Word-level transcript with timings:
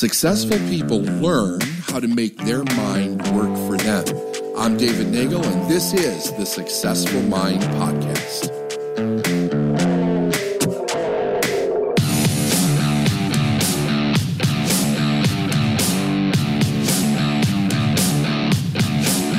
Successful 0.00 0.56
people 0.70 1.02
learn 1.02 1.60
how 1.60 2.00
to 2.00 2.08
make 2.08 2.34
their 2.38 2.64
mind 2.74 3.20
work 3.32 3.54
for 3.68 3.76
them. 3.76 4.06
I'm 4.56 4.78
David 4.78 5.08
Nagel, 5.08 5.44
and 5.44 5.70
this 5.70 5.92
is 5.92 6.32
the 6.38 6.46
Successful 6.46 7.20
Mind 7.20 7.60
Podcast. 7.60 8.48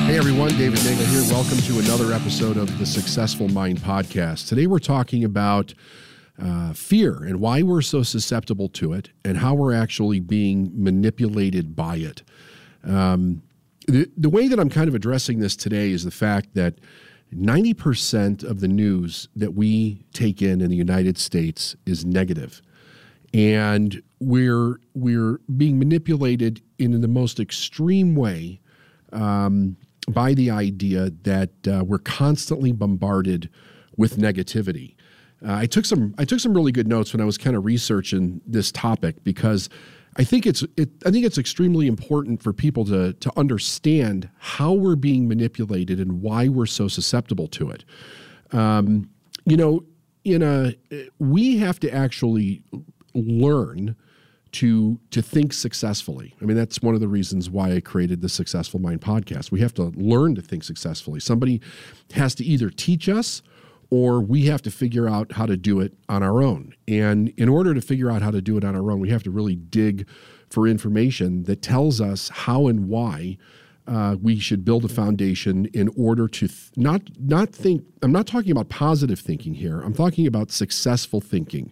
Hey 0.06 0.16
everyone, 0.16 0.50
David 0.50 0.84
Nagel 0.84 1.06
here. 1.08 1.24
Welcome 1.32 1.58
to 1.58 1.80
another 1.80 2.14
episode 2.14 2.58
of 2.58 2.78
the 2.78 2.86
Successful 2.86 3.48
Mind 3.48 3.80
Podcast. 3.80 4.48
Today 4.48 4.68
we're 4.68 4.78
talking 4.78 5.24
about 5.24 5.74
uh, 6.42 6.74
fear 6.74 7.24
and 7.24 7.40
why 7.40 7.62
we're 7.62 7.82
so 7.82 8.04
susceptible 8.04 8.68
to 8.70 8.94
it 8.94 9.10
and 9.24 9.38
how 9.38 9.54
we're 9.54 9.74
actually 9.74 10.20
being 10.20 10.72
manipulated 10.74 11.76
by 11.76 11.98
it. 11.98 12.24
Um, 12.84 13.44
the, 13.88 14.10
the 14.18 14.30
way 14.30 14.48
that 14.48 14.60
I'm 14.60 14.70
kind 14.70 14.88
of 14.88 14.96
addressing 14.96 15.40
this 15.40 15.56
today 15.56 15.92
is 15.92 16.04
the 16.04 16.12
fact 16.12 16.56
that 16.56 16.76
90% 17.34 18.44
of 18.44 18.60
the 18.60 18.68
news 18.68 19.30
that 19.36 19.54
we 19.54 20.04
take 20.14 20.42
in 20.42 20.62
in 20.62 20.70
the 20.70 20.76
United 20.76 21.18
States 21.18 21.76
is 21.86 22.04
negative. 22.06 22.62
And 23.34 24.02
we're, 24.20 24.80
we're 24.94 25.40
being 25.56 25.80
manipulated 25.80 26.62
in 26.78 27.00
the 27.00 27.08
most 27.08 27.40
extreme 27.40 28.16
way 28.16 28.60
um, 29.14 29.78
by 30.10 30.34
the 30.34 30.50
idea 30.50 31.12
that 31.24 31.52
uh, 31.68 31.84
we're 31.86 32.00
constantly 32.00 32.72
bombarded 32.72 33.50
with 33.96 34.18
negativity. 34.18 34.96
Uh, 35.46 35.54
I 35.54 35.66
took 35.66 35.86
some 35.86 36.14
I 36.18 36.26
took 36.26 36.40
some 36.40 36.54
really 36.54 36.72
good 36.72 36.88
notes 36.88 37.14
when 37.14 37.22
I 37.22 37.26
was 37.26 37.38
kind 37.38 37.56
of 37.56 37.66
researching 37.66 38.42
this 38.46 38.72
topic 38.72 39.24
because 39.24 39.70
I 40.18 40.24
think 40.24 40.46
it's 40.46 40.64
it, 40.78 40.90
I 41.06 41.12
think 41.12 41.26
it's 41.26 41.38
extremely 41.38 41.88
important 41.88 42.44
for 42.44 42.54
people 42.54 42.86
to 42.86 43.14
to 43.14 43.32
understand 43.38 44.30
how 44.38 44.74
we're 44.74 44.96
being 44.96 45.28
manipulated 45.28 46.00
and 46.00 46.22
why 46.22 46.48
we're 46.48 46.66
so 46.66 46.88
susceptible 46.88 47.48
to 47.50 47.72
it. 47.72 47.86
Um, 48.52 49.10
you 49.46 49.58
know, 49.58 49.84
in 50.24 50.44
a 50.44 50.76
we 51.20 51.58
have 51.58 51.80
to 51.80 51.94
actually 51.94 52.64
learn 53.14 53.96
to 54.52 55.00
to 55.12 55.22
think 55.22 55.54
successfully. 55.54 56.36
I 56.42 56.46
mean, 56.46 56.58
that's 56.58 56.82
one 56.82 56.94
of 56.94 57.02
the 57.02 57.08
reasons 57.08 57.50
why 57.50 57.74
I 57.74 57.80
created 57.80 58.22
the 58.22 58.30
Successful 58.30 58.80
Mind 58.80 59.02
podcast. 59.02 59.52
We 59.52 59.62
have 59.62 59.74
to 59.76 59.84
learn 59.96 60.36
to 60.36 60.42
think 60.42 60.64
successfully. 60.64 61.20
Somebody 61.20 61.62
has 62.14 62.36
to 62.36 62.44
either 62.44 62.70
teach 62.70 63.08
us 63.08 63.42
or 63.92 64.22
we 64.22 64.46
have 64.46 64.62
to 64.62 64.72
figure 64.72 65.08
out 65.08 65.34
how 65.34 65.46
to 65.46 65.58
do 65.58 65.82
it 65.82 65.94
on 66.10 66.24
our 66.24 66.42
own. 66.42 66.74
And 66.88 67.30
in 67.38 67.50
order 67.50 67.74
to 67.74 67.82
figure 67.82 68.10
out 68.10 68.22
how 68.22 68.32
to 68.32 68.42
do 68.42 68.58
it 68.58 68.64
on 68.64 68.76
our 68.76 68.90
own, 68.90 69.02
we 69.02 69.10
have 69.10 69.22
to 69.24 69.32
really 69.32 69.56
dig 69.56 70.08
for 70.50 70.66
information 70.66 71.44
that 71.44 71.62
tells 71.62 72.02
us 72.02 72.30
how 72.30 72.68
and 72.68 72.88
why 72.88 73.38
uh, 73.88 74.16
we 74.22 74.40
should 74.40 74.64
build 74.64 74.86
a 74.86 74.88
foundation 74.88 75.66
in 75.74 75.90
order 75.98 76.28
to 76.28 76.48
th- 76.48 76.72
not 76.78 77.02
not 77.20 77.50
think. 77.50 77.84
I'm 78.02 78.12
not 78.12 78.28
talking 78.28 78.52
about 78.52 78.70
positive 78.70 79.20
thinking 79.20 79.56
here. 79.56 79.82
I'm 79.82 79.94
talking 79.94 80.26
about 80.26 80.52
successful 80.52 81.20
thinking, 81.20 81.72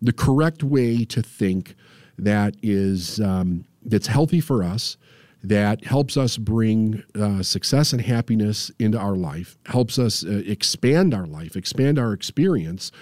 the 0.00 0.12
correct 0.12 0.62
way 0.62 1.04
to 1.06 1.22
think 1.22 1.74
that 2.16 2.54
is 2.62 3.20
um, 3.20 3.64
that's 3.84 4.06
healthy 4.06 4.40
for 4.40 4.62
us 4.62 4.96
that 5.42 5.84
helps 5.84 6.16
us 6.16 6.36
bring 6.36 7.02
uh, 7.18 7.42
success 7.42 7.92
and 7.92 8.02
happiness 8.02 8.70
into 8.78 8.98
our 8.98 9.16
life, 9.16 9.56
helps 9.66 9.98
us 9.98 10.24
uh, 10.24 10.42
expand 10.46 11.14
our 11.14 11.26
life, 11.26 11.56
expand 11.56 11.98
our 11.98 12.12
experience, 12.12 12.92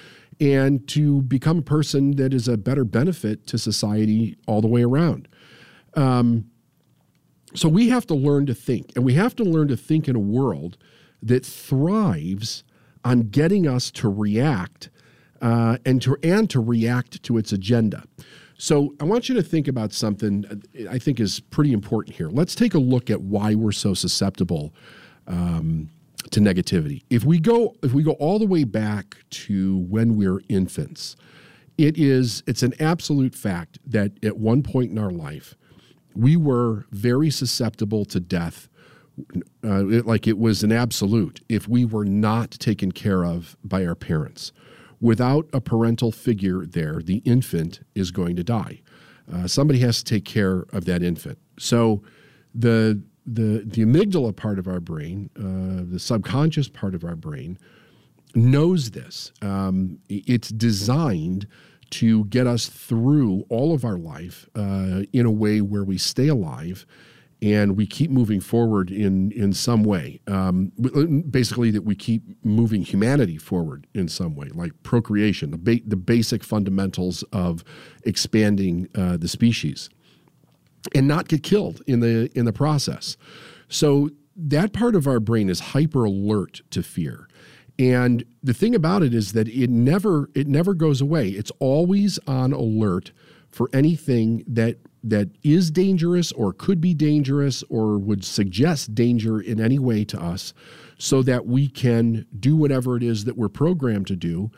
and 0.40 0.86
to 0.88 1.22
become 1.22 1.58
a 1.58 1.62
person 1.62 2.12
that 2.12 2.32
is 2.32 2.46
a 2.46 2.56
better 2.56 2.84
benefit 2.84 3.46
to 3.48 3.58
society 3.58 4.36
all 4.46 4.60
the 4.60 4.68
way 4.68 4.84
around. 4.84 5.26
Um, 5.94 6.50
so 7.54 7.68
we 7.68 7.88
have 7.88 8.06
to 8.06 8.14
learn 8.14 8.46
to 8.46 8.54
think, 8.54 8.92
and 8.94 9.04
we 9.04 9.14
have 9.14 9.34
to 9.36 9.42
learn 9.42 9.68
to 9.68 9.76
think 9.76 10.06
in 10.06 10.14
a 10.14 10.20
world 10.20 10.76
that 11.22 11.44
thrives 11.44 12.62
on 13.04 13.22
getting 13.30 13.66
us 13.66 13.90
to 13.90 14.08
react 14.08 14.90
uh, 15.40 15.78
and 15.84 16.02
to 16.02 16.16
and 16.22 16.50
to 16.50 16.60
react 16.60 17.22
to 17.22 17.38
its 17.38 17.52
agenda. 17.52 18.04
So 18.58 18.94
I 19.00 19.04
want 19.04 19.28
you 19.28 19.36
to 19.36 19.42
think 19.42 19.68
about 19.68 19.92
something 19.92 20.44
I 20.90 20.98
think 20.98 21.20
is 21.20 21.38
pretty 21.38 21.72
important 21.72 22.16
here. 22.16 22.28
Let's 22.28 22.56
take 22.56 22.74
a 22.74 22.78
look 22.78 23.08
at 23.08 23.22
why 23.22 23.54
we're 23.54 23.72
so 23.72 23.94
susceptible 23.94 24.74
um, 25.28 25.90
to 26.32 26.40
negativity. 26.40 27.04
If 27.08 27.24
we 27.24 27.38
go 27.38 27.76
if 27.84 27.92
we 27.92 28.02
go 28.02 28.12
all 28.12 28.40
the 28.40 28.46
way 28.46 28.64
back 28.64 29.16
to 29.30 29.78
when 29.88 30.16
we're 30.16 30.40
infants, 30.48 31.14
it 31.78 31.96
is 31.96 32.42
it's 32.48 32.64
an 32.64 32.74
absolute 32.80 33.36
fact 33.36 33.78
that 33.86 34.12
at 34.24 34.36
one 34.36 34.64
point 34.64 34.90
in 34.90 34.98
our 34.98 35.12
life 35.12 35.54
we 36.16 36.36
were 36.36 36.84
very 36.90 37.30
susceptible 37.30 38.04
to 38.06 38.18
death. 38.18 38.68
Uh, 39.64 39.86
it, 39.88 40.06
like 40.06 40.28
it 40.28 40.38
was 40.38 40.62
an 40.62 40.70
absolute 40.70 41.40
if 41.48 41.68
we 41.68 41.84
were 41.84 42.04
not 42.04 42.52
taken 42.52 42.92
care 42.92 43.24
of 43.24 43.56
by 43.64 43.84
our 43.84 43.96
parents 43.96 44.52
without 45.00 45.48
a 45.52 45.60
parental 45.60 46.12
figure 46.12 46.66
there, 46.66 47.00
the 47.02 47.18
infant 47.24 47.80
is 47.94 48.10
going 48.10 48.36
to 48.36 48.44
die. 48.44 48.80
Uh, 49.32 49.46
somebody 49.46 49.78
has 49.80 50.02
to 50.02 50.04
take 50.04 50.24
care 50.24 50.64
of 50.72 50.84
that 50.86 51.02
infant. 51.02 51.38
So 51.58 52.02
the 52.54 53.02
the 53.26 53.62
the 53.66 53.84
amygdala 53.84 54.34
part 54.34 54.58
of 54.58 54.66
our 54.66 54.80
brain, 54.80 55.30
uh, 55.36 55.84
the 55.90 55.98
subconscious 55.98 56.68
part 56.68 56.94
of 56.94 57.04
our 57.04 57.16
brain, 57.16 57.58
knows 58.34 58.92
this. 58.92 59.32
Um, 59.42 59.98
it's 60.08 60.48
designed 60.48 61.46
to 61.90 62.24
get 62.26 62.46
us 62.46 62.66
through 62.66 63.44
all 63.48 63.74
of 63.74 63.84
our 63.84 63.98
life 63.98 64.48
uh, 64.54 65.02
in 65.12 65.26
a 65.26 65.30
way 65.30 65.60
where 65.60 65.84
we 65.84 65.98
stay 65.98 66.28
alive 66.28 66.86
and 67.40 67.76
we 67.76 67.86
keep 67.86 68.10
moving 68.10 68.40
forward 68.40 68.90
in 68.90 69.30
in 69.32 69.52
some 69.52 69.84
way. 69.84 70.20
Um, 70.26 70.72
basically, 71.30 71.70
that 71.70 71.82
we 71.82 71.94
keep 71.94 72.22
moving 72.44 72.82
humanity 72.82 73.36
forward 73.38 73.86
in 73.94 74.08
some 74.08 74.34
way, 74.34 74.48
like 74.54 74.72
procreation, 74.82 75.50
the 75.50 75.58
ba- 75.58 75.80
the 75.86 75.96
basic 75.96 76.42
fundamentals 76.42 77.22
of 77.32 77.64
expanding 78.04 78.88
uh, 78.94 79.16
the 79.16 79.28
species, 79.28 79.88
and 80.94 81.06
not 81.06 81.28
get 81.28 81.42
killed 81.42 81.82
in 81.86 82.00
the 82.00 82.30
in 82.34 82.44
the 82.44 82.52
process. 82.52 83.16
So 83.68 84.10
that 84.36 84.72
part 84.72 84.94
of 84.94 85.06
our 85.06 85.20
brain 85.20 85.48
is 85.48 85.60
hyper 85.60 86.04
alert 86.04 86.62
to 86.70 86.82
fear. 86.82 87.28
And 87.78 88.24
the 88.42 88.54
thing 88.54 88.74
about 88.74 89.02
it 89.02 89.14
is 89.14 89.32
that 89.32 89.48
it 89.48 89.70
never 89.70 90.30
it 90.34 90.48
never 90.48 90.74
goes 90.74 91.00
away. 91.00 91.28
It's 91.28 91.52
always 91.60 92.18
on 92.26 92.52
alert 92.52 93.12
for 93.50 93.70
anything 93.72 94.44
that 94.46 94.78
that 95.04 95.28
is 95.42 95.70
dangerous 95.70 96.32
or 96.32 96.52
could 96.52 96.80
be 96.80 96.94
dangerous 96.94 97.62
or 97.68 97.98
would 97.98 98.24
suggest 98.24 98.94
danger 98.94 99.40
in 99.40 99.60
any 99.60 99.78
way 99.78 100.04
to 100.04 100.20
us 100.20 100.52
so 100.98 101.22
that 101.22 101.46
we 101.46 101.68
can 101.68 102.26
do 102.38 102.56
whatever 102.56 102.96
it 102.96 103.02
is 103.02 103.24
that 103.24 103.36
we're 103.36 103.48
programmed 103.48 104.06
to 104.08 104.16
do 104.16 104.50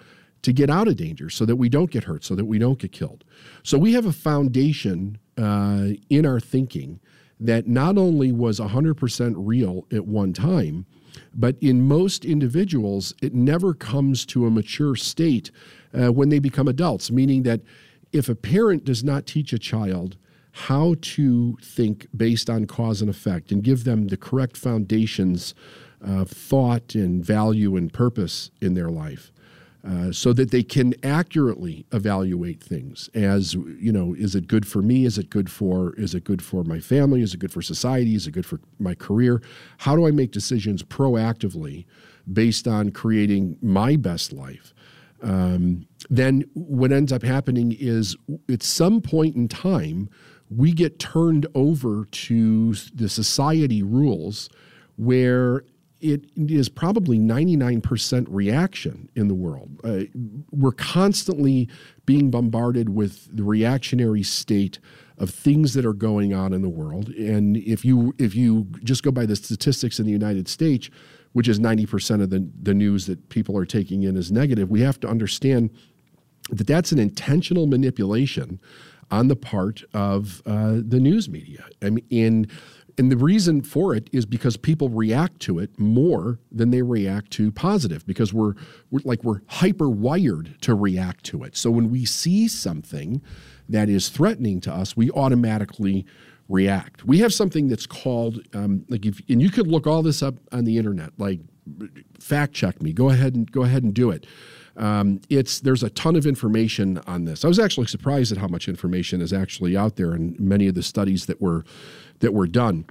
to 0.42 0.52
get 0.52 0.70
out 0.70 0.88
of 0.88 0.96
danger 0.96 1.28
so 1.28 1.44
that 1.44 1.56
we 1.56 1.68
don't 1.68 1.90
get 1.90 2.04
hurt 2.04 2.24
so 2.24 2.34
that 2.34 2.46
we 2.46 2.58
don't 2.58 2.78
get 2.78 2.92
killed. 2.92 3.24
So 3.62 3.78
we 3.78 3.92
have 3.92 4.06
a 4.06 4.12
foundation 4.12 5.18
uh, 5.36 5.88
in 6.08 6.24
our 6.24 6.40
thinking 6.40 7.00
that 7.38 7.66
not 7.66 7.96
only 7.96 8.32
was 8.32 8.60
100% 8.60 9.34
real 9.36 9.86
at 9.92 10.06
one 10.06 10.32
time 10.32 10.86
but 11.34 11.56
in 11.60 11.82
most 11.82 12.24
individuals 12.24 13.14
it 13.20 13.34
never 13.34 13.74
comes 13.74 14.24
to 14.26 14.46
a 14.46 14.50
mature 14.50 14.94
state 14.94 15.50
uh, 15.98 16.12
when 16.12 16.28
they 16.28 16.38
become 16.38 16.68
adults 16.68 17.10
meaning 17.10 17.42
that 17.42 17.60
if 18.12 18.28
a 18.28 18.34
parent 18.34 18.84
does 18.84 19.02
not 19.02 19.26
teach 19.26 19.52
a 19.52 19.58
child 19.58 20.16
how 20.52 20.96
to 21.00 21.56
think 21.62 22.06
based 22.16 22.50
on 22.50 22.66
cause 22.66 23.00
and 23.00 23.10
effect 23.10 23.52
and 23.52 23.62
give 23.62 23.84
them 23.84 24.08
the 24.08 24.16
correct 24.16 24.56
foundations 24.56 25.54
of 26.00 26.30
thought 26.30 26.94
and 26.94 27.24
value 27.24 27.76
and 27.76 27.92
purpose 27.92 28.50
in 28.60 28.74
their 28.74 28.90
life. 28.90 29.30
Uh, 29.82 30.12
so 30.12 30.34
that 30.34 30.50
they 30.50 30.62
can 30.62 30.92
accurately 31.02 31.86
evaluate 31.90 32.62
things 32.62 33.08
as 33.14 33.54
you 33.54 33.90
know 33.90 34.14
is 34.18 34.34
it 34.34 34.46
good 34.46 34.66
for 34.68 34.82
me? 34.82 35.06
Is 35.06 35.16
it 35.16 35.30
good 35.30 35.50
for 35.50 35.94
is 35.94 36.14
it 36.14 36.22
good 36.22 36.42
for 36.42 36.64
my 36.64 36.80
family? 36.80 37.22
Is 37.22 37.32
it 37.32 37.40
good 37.40 37.50
for 37.50 37.62
society? 37.62 38.14
Is 38.14 38.26
it 38.26 38.32
good 38.32 38.44
for 38.44 38.60
my 38.78 38.94
career? 38.94 39.40
How 39.78 39.96
do 39.96 40.06
i 40.06 40.10
make 40.10 40.32
decisions 40.32 40.82
proactively 40.82 41.86
based 42.30 42.68
on 42.68 42.90
creating 42.90 43.56
my 43.62 43.96
best 43.96 44.34
life? 44.34 44.74
Um, 45.22 45.86
then 46.10 46.44
what 46.52 46.92
ends 46.92 47.10
up 47.10 47.22
happening 47.22 47.74
is 47.78 48.16
at 48.50 48.62
some 48.62 49.00
point 49.00 49.34
in 49.34 49.48
time 49.48 50.10
we 50.50 50.72
get 50.72 50.98
turned 50.98 51.46
over 51.54 52.06
to 52.10 52.74
the 52.94 53.08
society 53.08 53.82
rules 53.82 54.50
where 54.96 55.64
it 56.00 56.24
is 56.36 56.68
probably 56.68 57.18
99% 57.18 58.26
reaction 58.28 59.08
in 59.14 59.28
the 59.28 59.34
world. 59.34 59.80
Uh, 59.84 60.04
we're 60.50 60.72
constantly 60.72 61.68
being 62.06 62.30
bombarded 62.30 62.88
with 62.88 63.34
the 63.36 63.44
reactionary 63.44 64.22
state 64.22 64.78
of 65.18 65.28
things 65.28 65.74
that 65.74 65.84
are 65.84 65.92
going 65.92 66.32
on 66.32 66.54
in 66.54 66.62
the 66.62 66.68
world. 66.68 67.10
And 67.10 67.58
if 67.58 67.84
you 67.84 68.14
if 68.18 68.34
you 68.34 68.66
just 68.82 69.02
go 69.02 69.10
by 69.10 69.26
the 69.26 69.36
statistics 69.36 69.98
in 69.98 70.06
the 70.06 70.12
United 70.12 70.48
States, 70.48 70.88
which 71.32 71.46
is 71.46 71.60
90% 71.60 72.22
of 72.22 72.30
the, 72.30 72.48
the 72.62 72.74
news 72.74 73.06
that 73.06 73.28
people 73.28 73.56
are 73.56 73.66
taking 73.66 74.02
in 74.02 74.16
as 74.16 74.32
negative, 74.32 74.70
we 74.70 74.80
have 74.80 74.98
to 75.00 75.08
understand 75.08 75.70
that 76.50 76.66
that's 76.66 76.90
an 76.90 76.98
intentional 76.98 77.66
manipulation 77.66 78.58
on 79.10 79.28
the 79.28 79.36
part 79.36 79.82
of 79.92 80.42
uh, 80.46 80.78
the 80.86 81.00
news 81.00 81.28
media. 81.28 81.64
I 81.82 81.90
mean, 81.90 82.06
in 82.10 82.48
and 83.00 83.10
the 83.10 83.16
reason 83.16 83.62
for 83.62 83.94
it 83.94 84.10
is 84.12 84.26
because 84.26 84.58
people 84.58 84.90
react 84.90 85.40
to 85.40 85.58
it 85.58 85.78
more 85.78 86.38
than 86.52 86.70
they 86.70 86.82
react 86.82 87.30
to 87.32 87.50
positive 87.50 88.06
because 88.06 88.34
we're, 88.34 88.52
we're 88.90 89.00
like 89.04 89.24
we're 89.24 89.40
hyper 89.46 89.88
wired 89.88 90.56
to 90.60 90.74
react 90.74 91.24
to 91.24 91.42
it. 91.42 91.56
So 91.56 91.70
when 91.70 91.90
we 91.90 92.04
see 92.04 92.46
something 92.46 93.22
that 93.70 93.88
is 93.88 94.10
threatening 94.10 94.60
to 94.62 94.72
us, 94.74 94.98
we 94.98 95.10
automatically 95.12 96.04
react. 96.48 97.06
We 97.06 97.20
have 97.20 97.32
something 97.32 97.68
that's 97.68 97.86
called 97.86 98.40
um, 98.52 98.84
like 98.90 99.06
if 99.06 99.22
and 99.30 99.40
you 99.40 99.50
could 99.50 99.66
look 99.66 99.86
all 99.86 100.02
this 100.02 100.22
up 100.22 100.34
on 100.52 100.64
the 100.64 100.76
internet. 100.76 101.12
Like 101.16 101.40
fact 102.18 102.52
check 102.52 102.82
me. 102.82 102.92
Go 102.92 103.08
ahead 103.08 103.34
and 103.34 103.50
go 103.50 103.62
ahead 103.62 103.82
and 103.82 103.94
do 103.94 104.10
it. 104.10 104.26
Um, 104.80 105.20
it's 105.28 105.60
there's 105.60 105.82
a 105.82 105.90
ton 105.90 106.16
of 106.16 106.26
information 106.26 106.98
on 107.06 107.26
this. 107.26 107.44
I 107.44 107.48
was 107.48 107.58
actually 107.58 107.86
surprised 107.86 108.32
at 108.32 108.38
how 108.38 108.48
much 108.48 108.66
information 108.66 109.20
is 109.20 109.32
actually 109.32 109.76
out 109.76 109.96
there 109.96 110.14
in 110.14 110.34
many 110.38 110.66
of 110.68 110.74
the 110.74 110.82
studies 110.82 111.26
that 111.26 111.40
were 111.40 111.64
that 112.20 112.32
were 112.32 112.46
done. 112.46 112.86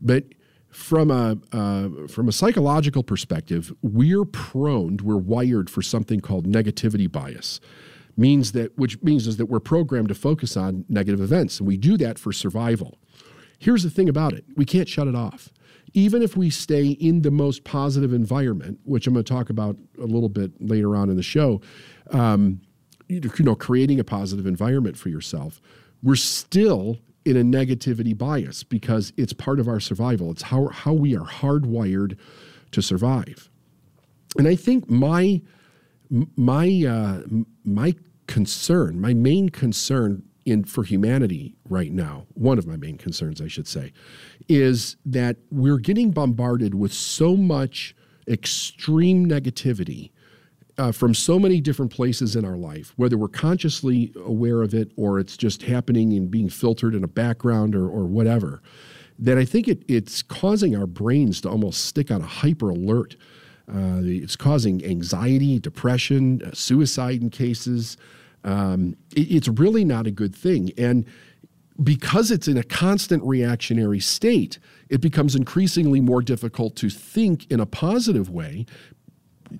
But 0.00 0.24
from 0.70 1.10
a 1.10 1.36
uh, 1.52 2.08
from 2.08 2.28
a 2.28 2.32
psychological 2.32 3.02
perspective, 3.02 3.72
we're 3.82 4.24
prone, 4.24 4.96
we're 5.02 5.18
wired 5.18 5.68
for 5.68 5.82
something 5.82 6.20
called 6.20 6.46
negativity 6.46 7.12
bias. 7.12 7.60
Means 8.16 8.52
that 8.52 8.76
which 8.78 9.02
means 9.02 9.26
is 9.26 9.36
that 9.36 9.46
we're 9.46 9.60
programmed 9.60 10.08
to 10.08 10.14
focus 10.14 10.56
on 10.56 10.86
negative 10.88 11.20
events, 11.20 11.58
and 11.58 11.68
we 11.68 11.76
do 11.76 11.98
that 11.98 12.18
for 12.18 12.32
survival. 12.32 12.98
Here's 13.58 13.82
the 13.82 13.90
thing 13.90 14.08
about 14.08 14.32
it: 14.32 14.44
we 14.56 14.64
can't 14.64 14.88
shut 14.88 15.08
it 15.08 15.14
off. 15.14 15.50
Even 15.92 16.22
if 16.22 16.36
we 16.36 16.50
stay 16.50 16.88
in 16.88 17.22
the 17.22 17.30
most 17.30 17.62
positive 17.62 18.12
environment, 18.12 18.80
which 18.84 19.06
I'm 19.06 19.14
going 19.14 19.24
to 19.24 19.32
talk 19.32 19.48
about 19.48 19.76
a 19.98 20.06
little 20.06 20.28
bit 20.28 20.50
later 20.60 20.96
on 20.96 21.08
in 21.08 21.16
the 21.16 21.22
show, 21.22 21.60
um, 22.10 22.60
you 23.08 23.20
know, 23.40 23.54
creating 23.54 24.00
a 24.00 24.04
positive 24.04 24.46
environment 24.46 24.96
for 24.96 25.08
yourself, 25.08 25.60
we're 26.02 26.16
still 26.16 26.98
in 27.24 27.36
a 27.36 27.42
negativity 27.42 28.16
bias 28.16 28.62
because 28.62 29.12
it's 29.16 29.32
part 29.32 29.58
of 29.58 29.68
our 29.68 29.80
survival. 29.80 30.30
It's 30.30 30.42
how, 30.42 30.68
how 30.68 30.92
we 30.92 31.16
are 31.16 31.24
hardwired 31.24 32.18
to 32.72 32.82
survive. 32.82 33.48
And 34.36 34.48
I 34.48 34.56
think 34.56 34.90
my 34.90 35.40
my 36.36 36.84
uh, 36.86 37.22
my 37.64 37.94
concern, 38.26 39.00
my 39.00 39.14
main 39.14 39.48
concern 39.48 40.22
in 40.44 40.64
for 40.64 40.84
humanity 40.84 41.54
right 41.68 41.92
now, 41.92 42.26
one 42.34 42.58
of 42.58 42.66
my 42.66 42.76
main 42.76 42.98
concerns, 42.98 43.40
I 43.40 43.48
should 43.48 43.66
say, 43.66 43.92
is 44.48 44.96
that 45.06 45.36
we're 45.50 45.78
getting 45.78 46.10
bombarded 46.10 46.74
with 46.74 46.92
so 46.92 47.36
much 47.36 47.94
extreme 48.28 49.26
negativity 49.26 50.10
uh, 50.76 50.92
from 50.92 51.14
so 51.14 51.38
many 51.38 51.60
different 51.60 51.92
places 51.92 52.34
in 52.36 52.44
our 52.44 52.56
life, 52.56 52.92
whether 52.96 53.16
we're 53.16 53.28
consciously 53.28 54.12
aware 54.16 54.62
of 54.62 54.74
it 54.74 54.90
or 54.96 55.20
it's 55.20 55.36
just 55.36 55.62
happening 55.62 56.12
and 56.14 56.30
being 56.30 56.48
filtered 56.48 56.94
in 56.94 57.04
a 57.04 57.08
background 57.08 57.74
or, 57.74 57.88
or 57.88 58.04
whatever, 58.04 58.60
that 59.18 59.38
I 59.38 59.44
think 59.44 59.68
it, 59.68 59.84
it's 59.86 60.22
causing 60.22 60.76
our 60.76 60.86
brains 60.86 61.40
to 61.42 61.48
almost 61.48 61.84
stick 61.84 62.10
on 62.10 62.20
a 62.20 62.26
hyper 62.26 62.70
alert. 62.70 63.16
Uh, 63.72 64.00
it's 64.02 64.36
causing 64.36 64.84
anxiety, 64.84 65.58
depression, 65.58 66.42
uh, 66.42 66.50
suicide 66.52 67.22
in 67.22 67.30
cases. 67.30 67.96
Um, 68.44 68.96
it, 69.14 69.30
it's 69.30 69.48
really 69.48 69.84
not 69.84 70.06
a 70.06 70.10
good 70.10 70.34
thing. 70.34 70.70
And 70.78 71.04
because 71.82 72.30
it's 72.30 72.46
in 72.46 72.56
a 72.56 72.62
constant 72.62 73.24
reactionary 73.24 74.00
state, 74.00 74.58
it 74.88 75.00
becomes 75.00 75.34
increasingly 75.34 76.00
more 76.00 76.22
difficult 76.22 76.76
to 76.76 76.90
think 76.90 77.50
in 77.50 77.58
a 77.58 77.66
positive 77.66 78.30
way 78.30 78.66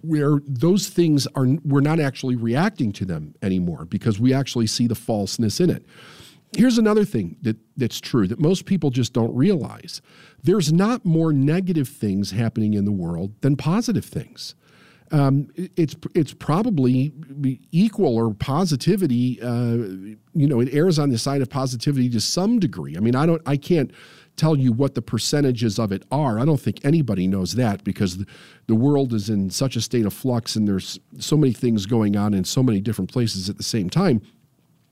where 0.02 0.40
those 0.46 0.88
things 0.88 1.26
are 1.34 1.46
we're 1.64 1.80
not 1.80 2.00
actually 2.00 2.36
reacting 2.36 2.92
to 2.92 3.04
them 3.04 3.34
anymore 3.42 3.84
because 3.84 4.18
we 4.18 4.32
actually 4.32 4.66
see 4.66 4.86
the 4.86 4.94
falseness 4.94 5.60
in 5.60 5.70
it. 5.70 5.84
Here's 6.56 6.78
another 6.78 7.04
thing 7.04 7.36
that, 7.42 7.56
that's 7.76 8.00
true 8.00 8.28
that 8.28 8.38
most 8.38 8.64
people 8.64 8.90
just 8.90 9.12
don't 9.12 9.34
realize. 9.34 10.00
There's 10.42 10.72
not 10.72 11.04
more 11.04 11.32
negative 11.32 11.88
things 11.88 12.30
happening 12.30 12.74
in 12.74 12.84
the 12.84 12.92
world 12.92 13.32
than 13.40 13.56
positive 13.56 14.04
things. 14.04 14.54
Um, 15.14 15.48
it's 15.54 15.94
it's 16.16 16.34
probably 16.34 17.12
equal 17.70 18.16
or 18.16 18.34
positivity. 18.34 19.40
Uh, 19.40 19.76
you 20.34 20.48
know, 20.48 20.58
it 20.58 20.74
errs 20.74 20.98
on 20.98 21.10
the 21.10 21.18
side 21.18 21.40
of 21.40 21.48
positivity 21.48 22.08
to 22.10 22.20
some 22.20 22.58
degree. 22.58 22.96
I 22.96 23.00
mean, 23.00 23.14
I 23.14 23.24
don't, 23.24 23.40
I 23.46 23.56
can't 23.56 23.92
tell 24.34 24.56
you 24.56 24.72
what 24.72 24.96
the 24.96 25.02
percentages 25.02 25.78
of 25.78 25.92
it 25.92 26.02
are. 26.10 26.40
I 26.40 26.44
don't 26.44 26.60
think 26.60 26.84
anybody 26.84 27.28
knows 27.28 27.54
that 27.54 27.84
because 27.84 28.24
the 28.66 28.74
world 28.74 29.12
is 29.12 29.30
in 29.30 29.50
such 29.50 29.76
a 29.76 29.80
state 29.80 30.04
of 30.04 30.12
flux 30.12 30.56
and 30.56 30.66
there's 30.66 30.98
so 31.20 31.36
many 31.36 31.52
things 31.52 31.86
going 31.86 32.16
on 32.16 32.34
in 32.34 32.42
so 32.42 32.60
many 32.60 32.80
different 32.80 33.12
places 33.12 33.48
at 33.48 33.56
the 33.56 33.62
same 33.62 33.88
time. 33.88 34.20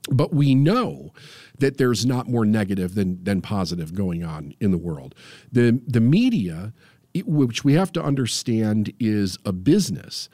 But 0.09 0.33
we 0.33 0.55
know 0.55 1.11
that 1.59 1.77
there's 1.77 2.05
not 2.05 2.29
more 2.29 2.45
negative 2.45 2.95
than, 2.95 3.21
than 3.23 3.41
positive 3.41 3.93
going 3.93 4.23
on 4.23 4.53
in 4.61 4.71
the 4.71 4.77
world. 4.77 5.15
The, 5.51 5.81
the 5.85 6.01
media, 6.01 6.73
which 7.25 7.63
we 7.63 7.73
have 7.73 7.91
to 7.93 8.03
understand 8.03 8.93
is 8.99 9.37
a 9.45 9.51
business, 9.51 10.29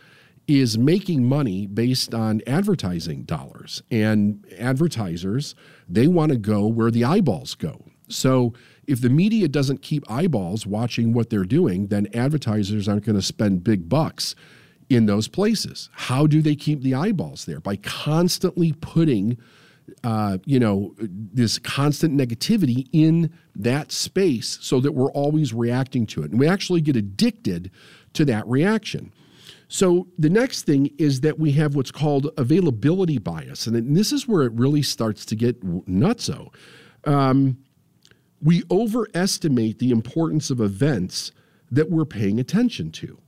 is 0.47 0.77
making 0.77 1.23
money 1.23 1.67
based 1.67 2.13
on 2.13 2.41
advertising 2.47 3.23
dollars. 3.23 3.83
And 3.91 4.45
advertisers, 4.57 5.55
they 5.87 6.07
want 6.07 6.31
to 6.31 6.37
go 6.37 6.65
where 6.65 6.91
the 6.91 7.03
eyeballs 7.03 7.55
go. 7.55 7.85
So 8.07 8.53
if 8.87 9.01
the 9.01 9.09
media 9.09 9.47
doesn't 9.47 9.83
keep 9.83 10.09
eyeballs 10.09 10.65
watching 10.65 11.13
what 11.13 11.29
they're 11.29 11.43
doing, 11.43 11.87
then 11.87 12.07
advertisers 12.13 12.87
aren't 12.89 13.05
going 13.05 13.15
to 13.15 13.21
spend 13.21 13.63
big 13.63 13.87
bucks 13.87 14.33
in 14.89 15.05
those 15.05 15.27
places. 15.27 15.89
How 15.93 16.25
do 16.25 16.41
they 16.41 16.55
keep 16.55 16.81
the 16.81 16.95
eyeballs 16.95 17.45
there? 17.45 17.59
By 17.59 17.75
constantly 17.75 18.73
putting, 18.73 19.37
uh, 20.03 20.37
you 20.45 20.59
know, 20.59 20.95
this 20.99 21.59
constant 21.59 22.15
negativity 22.17 22.87
in 22.91 23.31
that 23.55 23.91
space 23.91 24.57
so 24.61 24.79
that 24.79 24.93
we're 24.93 25.11
always 25.11 25.53
reacting 25.53 26.05
to 26.07 26.23
it. 26.23 26.31
And 26.31 26.39
we 26.39 26.47
actually 26.47 26.81
get 26.81 26.95
addicted 26.95 27.71
to 28.13 28.25
that 28.25 28.47
reaction. 28.47 29.11
So 29.67 30.07
the 30.17 30.29
next 30.29 30.63
thing 30.63 30.91
is 30.97 31.21
that 31.21 31.37
we 31.37 31.51
have 31.53 31.75
what's 31.75 31.91
called 31.91 32.31
availability 32.37 33.19
bias. 33.19 33.67
And 33.67 33.95
this 33.95 34.11
is 34.11 34.27
where 34.27 34.43
it 34.43 34.51
really 34.53 34.81
starts 34.81 35.25
to 35.25 35.35
get 35.35 35.61
nutso. 35.61 36.53
Um, 37.05 37.59
we 38.41 38.63
overestimate 38.71 39.79
the 39.79 39.91
importance 39.91 40.49
of 40.49 40.59
events 40.59 41.31
that 41.71 41.91
we're 41.91 42.05
paying 42.05 42.39
attention 42.39 42.91
to. 42.93 43.19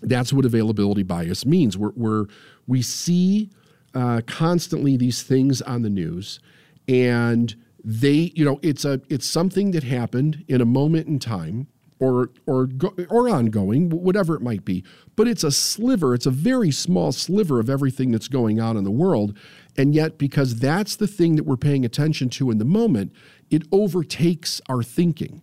That's 0.00 0.32
what 0.32 0.44
availability 0.44 1.02
bias 1.02 1.44
means. 1.44 1.76
We're, 1.76 1.92
we're 1.96 2.26
we 2.66 2.82
see 2.82 3.50
uh, 3.94 4.20
constantly 4.26 4.96
these 4.96 5.22
things 5.22 5.62
on 5.62 5.82
the 5.82 5.90
news, 5.90 6.40
and 6.86 7.54
they, 7.82 8.32
you 8.34 8.44
know, 8.44 8.58
it's 8.62 8.84
a 8.84 9.00
it's 9.08 9.26
something 9.26 9.70
that 9.72 9.84
happened 9.84 10.44
in 10.48 10.60
a 10.60 10.64
moment 10.64 11.06
in 11.06 11.18
time, 11.18 11.68
or 12.00 12.30
or 12.46 12.66
go, 12.66 12.94
or 13.08 13.28
ongoing, 13.28 13.90
whatever 13.90 14.34
it 14.34 14.42
might 14.42 14.64
be. 14.64 14.84
But 15.16 15.28
it's 15.28 15.44
a 15.44 15.50
sliver. 15.50 16.14
It's 16.14 16.26
a 16.26 16.30
very 16.30 16.70
small 16.70 17.12
sliver 17.12 17.60
of 17.60 17.70
everything 17.70 18.10
that's 18.10 18.28
going 18.28 18.60
on 18.60 18.76
in 18.76 18.84
the 18.84 18.90
world, 18.90 19.36
and 19.76 19.94
yet 19.94 20.18
because 20.18 20.56
that's 20.56 20.96
the 20.96 21.06
thing 21.06 21.36
that 21.36 21.44
we're 21.44 21.56
paying 21.56 21.84
attention 21.84 22.28
to 22.30 22.50
in 22.50 22.58
the 22.58 22.64
moment, 22.64 23.12
it 23.50 23.62
overtakes 23.72 24.60
our 24.68 24.82
thinking. 24.82 25.42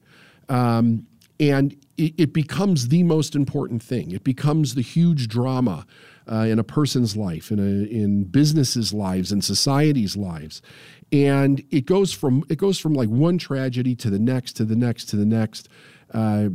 Um, 0.50 1.08
and 1.40 1.74
it, 1.98 2.14
it, 2.18 2.34
becomes 2.34 2.90
the 2.90 3.04
most 3.04 3.36
important 3.36 3.84
thing. 3.84 4.12
It 4.12 4.24
becomes 4.24 4.75
the 4.75 4.82
huge 4.82 5.28
drama 5.28 5.86
uh, 6.32 6.46
in 6.48 6.60
a 6.60 6.63
person's 6.63 7.15
life, 7.15 7.51
in, 7.51 7.60
a, 7.60 7.94
in 7.94 8.24
businesses' 8.24 8.94
lives, 8.94 9.32
in 9.32 9.41
society's 9.41 10.15
lives. 10.15 10.62
And 11.12 11.63
it 11.72 11.86
goes 11.86 12.12
from 12.13 12.44
it 12.50 12.58
goes 12.58 12.79
from 12.79 12.94
like 12.94 13.10
one 13.10 13.38
tragedy 13.38 13.96
to 13.98 14.10
the 14.10 14.20
next, 14.20 14.53
to 14.53 14.65
the 14.65 14.75
next, 14.75 15.05
to 15.10 15.15
the 15.15 15.25
next. 15.25 15.70
Uh, 16.13 16.50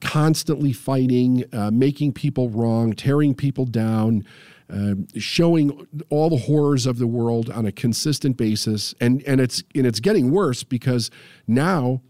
constantly 0.00 0.72
fighting, 0.72 1.44
uh, 1.52 1.70
making 1.70 2.12
people 2.12 2.48
wrong, 2.48 2.92
tearing 2.92 3.34
people 3.34 3.64
down, 3.64 4.24
uh, 4.72 4.94
showing 5.16 5.86
all 6.10 6.30
the 6.30 6.38
horrors 6.38 6.86
of 6.86 6.98
the 6.98 7.06
world 7.06 7.50
on 7.50 7.66
a 7.66 7.72
consistent 7.72 8.36
basis, 8.36 8.94
and 9.00 9.22
and 9.24 9.40
it's 9.40 9.62
and 9.74 9.86
it's 9.86 10.00
getting 10.00 10.30
worse 10.30 10.62
because 10.64 11.10
now 11.46 12.00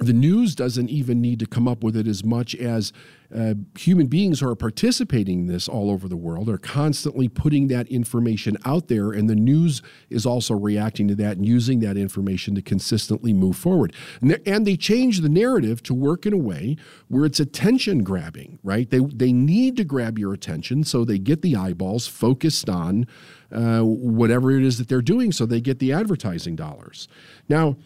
the 0.00 0.12
news 0.14 0.54
doesn't 0.54 0.88
even 0.88 1.20
need 1.20 1.38
to 1.40 1.46
come 1.46 1.68
up 1.68 1.84
with 1.84 1.94
it 1.94 2.06
as 2.06 2.24
much 2.24 2.54
as 2.54 2.92
uh, 3.36 3.54
human 3.78 4.06
beings 4.06 4.42
are 4.42 4.54
participating 4.56 5.40
in 5.40 5.46
this 5.46 5.68
all 5.68 5.90
over 5.90 6.08
the 6.08 6.16
world 6.16 6.48
are 6.48 6.58
constantly 6.58 7.28
putting 7.28 7.68
that 7.68 7.86
information 7.88 8.56
out 8.64 8.88
there, 8.88 9.12
and 9.12 9.30
the 9.30 9.36
news 9.36 9.82
is 10.08 10.26
also 10.26 10.54
reacting 10.54 11.06
to 11.06 11.14
that 11.14 11.36
and 11.36 11.46
using 11.46 11.80
that 11.80 11.96
information 11.96 12.54
to 12.54 12.62
consistently 12.62 13.32
move 13.32 13.56
forward. 13.56 13.94
And, 14.20 14.40
and 14.46 14.66
they 14.66 14.76
change 14.76 15.20
the 15.20 15.28
narrative 15.28 15.82
to 15.84 15.94
work 15.94 16.26
in 16.26 16.32
a 16.32 16.38
way 16.38 16.76
where 17.08 17.24
it's 17.24 17.38
attention 17.38 18.02
grabbing, 18.02 18.58
right? 18.64 18.90
They, 18.90 19.00
they 19.00 19.32
need 19.32 19.76
to 19.76 19.84
grab 19.84 20.18
your 20.18 20.32
attention 20.32 20.82
so 20.82 21.04
they 21.04 21.18
get 21.18 21.42
the 21.42 21.54
eyeballs 21.54 22.06
focused 22.08 22.68
on 22.68 23.06
uh, 23.52 23.80
whatever 23.80 24.50
it 24.50 24.64
is 24.64 24.78
that 24.78 24.88
they're 24.88 25.02
doing 25.02 25.30
so 25.30 25.44
they 25.44 25.60
get 25.60 25.78
the 25.78 25.92
advertising 25.92 26.56
dollars. 26.56 27.06
Now, 27.48 27.76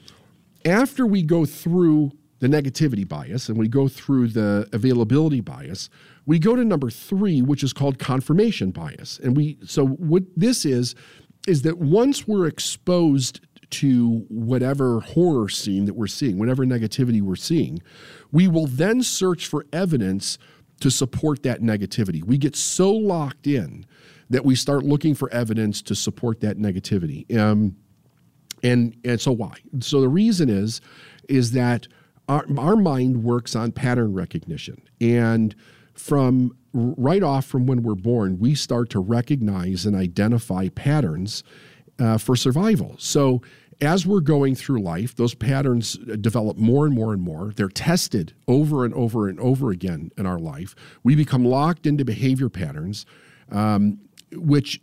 after 0.64 1.06
we 1.06 1.22
go 1.22 1.44
through 1.44 2.12
the 2.40 2.48
negativity 2.48 3.08
bias 3.08 3.48
and 3.48 3.56
we 3.56 3.68
go 3.68 3.88
through 3.88 4.28
the 4.28 4.68
availability 4.72 5.40
bias, 5.40 5.88
we 6.26 6.38
go 6.38 6.56
to 6.56 6.64
number 6.64 6.90
three, 6.90 7.40
which 7.42 7.62
is 7.62 7.72
called 7.72 7.98
confirmation 7.98 8.70
bias. 8.70 9.18
And 9.22 9.36
we 9.36 9.58
so 9.64 9.86
what 9.86 10.24
this 10.36 10.64
is 10.64 10.94
is 11.46 11.62
that 11.62 11.78
once 11.78 12.26
we're 12.26 12.46
exposed 12.46 13.40
to 13.70 14.24
whatever 14.28 15.00
horror 15.00 15.48
scene 15.48 15.84
that 15.86 15.94
we're 15.94 16.06
seeing, 16.06 16.38
whatever 16.38 16.64
negativity 16.64 17.20
we're 17.20 17.36
seeing, 17.36 17.82
we 18.30 18.46
will 18.46 18.66
then 18.66 19.02
search 19.02 19.46
for 19.46 19.66
evidence 19.72 20.38
to 20.80 20.90
support 20.90 21.42
that 21.42 21.60
negativity. 21.60 22.24
We 22.24 22.38
get 22.38 22.56
so 22.56 22.92
locked 22.92 23.46
in 23.46 23.86
that 24.30 24.44
we 24.44 24.54
start 24.54 24.84
looking 24.84 25.14
for 25.14 25.30
evidence 25.32 25.82
to 25.82 25.94
support 25.94 26.40
that 26.40 26.58
negativity. 26.58 27.36
Um, 27.36 27.76
and 28.64 28.96
and 29.04 29.20
so 29.20 29.30
why? 29.30 29.54
So 29.80 30.00
the 30.00 30.08
reason 30.08 30.50
is 30.50 30.80
is 31.28 31.52
that 31.52 31.86
our, 32.28 32.44
our 32.58 32.76
mind 32.76 33.22
works 33.22 33.54
on 33.54 33.70
pattern 33.70 34.12
recognition 34.12 34.82
and 35.00 35.54
from 35.94 36.56
right 36.72 37.22
off 37.22 37.46
from 37.46 37.66
when 37.66 37.82
we're 37.82 37.94
born, 37.94 38.38
we 38.38 38.54
start 38.54 38.90
to 38.90 38.98
recognize 38.98 39.86
and 39.86 39.94
identify 39.94 40.68
patterns 40.68 41.44
uh, 42.00 42.18
for 42.18 42.34
survival. 42.34 42.96
So 42.98 43.42
as 43.80 44.06
we're 44.06 44.20
going 44.20 44.54
through 44.54 44.80
life, 44.80 45.14
those 45.14 45.34
patterns 45.34 45.94
develop 46.20 46.56
more 46.56 46.86
and 46.86 46.94
more 46.94 47.12
and 47.12 47.22
more. 47.22 47.52
They're 47.54 47.68
tested 47.68 48.34
over 48.48 48.84
and 48.84 48.92
over 48.94 49.28
and 49.28 49.38
over 49.40 49.70
again 49.70 50.10
in 50.16 50.26
our 50.26 50.38
life. 50.38 50.74
We 51.02 51.14
become 51.14 51.44
locked 51.44 51.86
into 51.86 52.04
behavior 52.04 52.48
patterns, 52.48 53.06
um, 53.50 54.00
which 54.32 54.80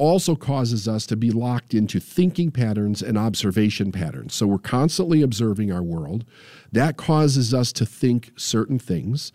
also 0.00 0.34
causes 0.34 0.88
us 0.88 1.04
to 1.04 1.14
be 1.14 1.30
locked 1.30 1.74
into 1.74 2.00
thinking 2.00 2.50
patterns 2.50 3.02
and 3.02 3.18
observation 3.18 3.92
patterns. 3.92 4.34
So 4.34 4.46
we're 4.46 4.56
constantly 4.56 5.20
observing 5.20 5.70
our 5.70 5.82
world. 5.82 6.24
That 6.72 6.96
causes 6.96 7.52
us 7.52 7.70
to 7.74 7.84
think 7.84 8.32
certain 8.34 8.78
things, 8.78 9.30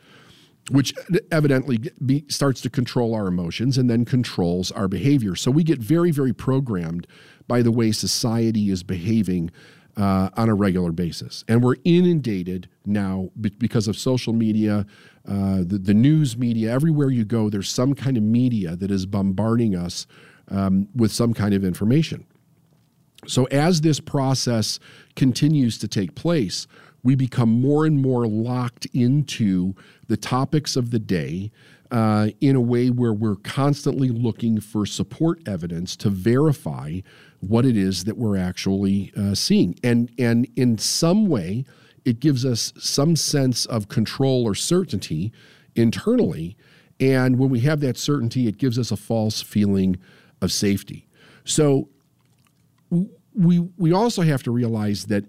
which 0.72 0.91
evidently 1.31 1.91
be, 2.03 2.25
starts 2.29 2.62
to 2.62 2.72
control 2.72 3.13
our 3.13 3.27
emotions 3.27 3.77
and 3.77 3.88
then 3.88 4.05
controls 4.05 4.72
our 4.72 4.88
behavior. 4.88 5.36
So 5.36 5.51
we 5.51 5.63
get 5.63 5.77
very, 5.77 6.10
very 6.10 6.34
programmed 6.34 7.05
by 7.48 7.62
the 7.62 7.72
way 7.72 7.91
society 7.91 8.72
is 8.72 8.81
behaving 8.81 9.51
uh, 9.95 10.29
on 10.36 10.50
a 10.50 10.55
regular 10.55 10.91
basis. 10.91 11.45
And 11.48 11.63
we're 11.63 11.75
inundated 11.84 12.69
now 12.88 13.29
because 13.39 13.88
of 13.88 14.00
social 14.00 14.34
media, 14.34 14.88
uh, 15.27 15.57
the, 15.57 15.79
the 15.79 15.93
news 15.93 16.36
media, 16.36 16.72
everywhere 16.72 17.12
you 17.12 17.24
go, 17.24 17.51
there's 17.51 17.69
some 17.69 17.93
kind 17.93 18.17
of 18.17 18.24
media 18.24 18.75
that 18.75 18.89
is 18.89 19.05
bombarding 19.05 19.75
us 19.75 20.07
um, 20.50 20.88
with 20.96 21.12
some 21.12 21.34
kind 21.34 21.54
of 21.54 21.64
information. 21.64 22.25
So, 23.28 23.46
as 23.46 23.82
this 23.82 24.00
process 24.00 24.80
continues 25.16 25.78
to 25.80 25.88
take 25.88 26.16
place, 26.16 26.68
we 27.04 27.16
become 27.16 27.50
more 27.50 27.86
and 27.86 28.02
more 28.02 28.28
locked 28.28 28.88
into 28.94 29.75
the 30.08 30.18
topics 30.18 30.75
of 30.75 30.92
the 30.92 31.00
day 31.00 31.52
uh, 31.92 32.30
in 32.42 32.56
a 32.56 32.62
way 32.62 32.90
where 32.90 33.14
we're 33.14 33.36
constantly 33.38 34.10
looking 34.10 34.60
for 34.60 34.86
support 34.86 35.40
evidence 35.48 35.96
to 35.96 36.10
verify 36.10 37.00
what 37.42 37.66
it 37.66 37.78
is 37.78 38.06
that 38.06 38.18
we're 38.18 38.38
actually 38.38 39.12
uh, 39.16 39.36
seeing. 39.36 39.78
And, 39.84 40.12
and 40.18 40.48
in 40.56 40.78
some 40.78 41.28
way, 41.28 41.64
it 42.04 42.20
gives 42.20 42.46
us 42.46 42.74
some 42.80 43.16
sense 43.16 43.66
of 43.66 43.88
control 43.88 44.46
or 44.46 44.56
certainty 44.56 45.32
internally. 45.75 46.58
And 47.00 47.38
when 47.38 47.50
we 47.50 47.60
have 47.62 47.82
that 47.82 47.98
certainty, 47.98 48.48
it 48.48 48.58
gives 48.58 48.80
us 48.80 48.92
a 48.92 48.98
false 48.98 49.42
feeling 49.42 49.98
of 50.42 50.51
safety. 50.51 51.08
So 51.44 51.89
we 53.34 53.60
we 53.77 53.92
also 53.92 54.22
have 54.22 54.44
to 54.44 54.51
realize 54.51 55.06
that 55.06 55.25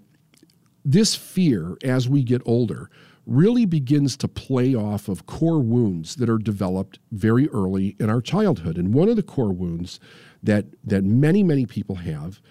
this 0.85 1.15
fear 1.15 1.77
as 1.83 2.07
we 2.07 2.23
get 2.23 2.41
older 2.45 2.89
really 3.25 3.65
begins 3.65 4.15
to 4.15 4.27
play 4.27 4.73
off 4.73 5.09
of 5.09 5.25
core 5.25 5.59
wounds 5.59 6.15
that 6.15 6.29
are 6.29 6.37
developed 6.37 6.97
very 7.11 7.49
early 7.49 7.95
in 7.99 8.09
our 8.09 8.21
childhood. 8.21 8.77
And 8.77 8.93
one 8.93 9.09
of 9.09 9.17
the 9.17 9.23
core 9.23 9.51
wounds 9.51 9.99
that 10.43 10.65
that 10.85 11.03
many 11.03 11.43
many 11.43 11.65
people 11.65 11.95
have 11.95 12.41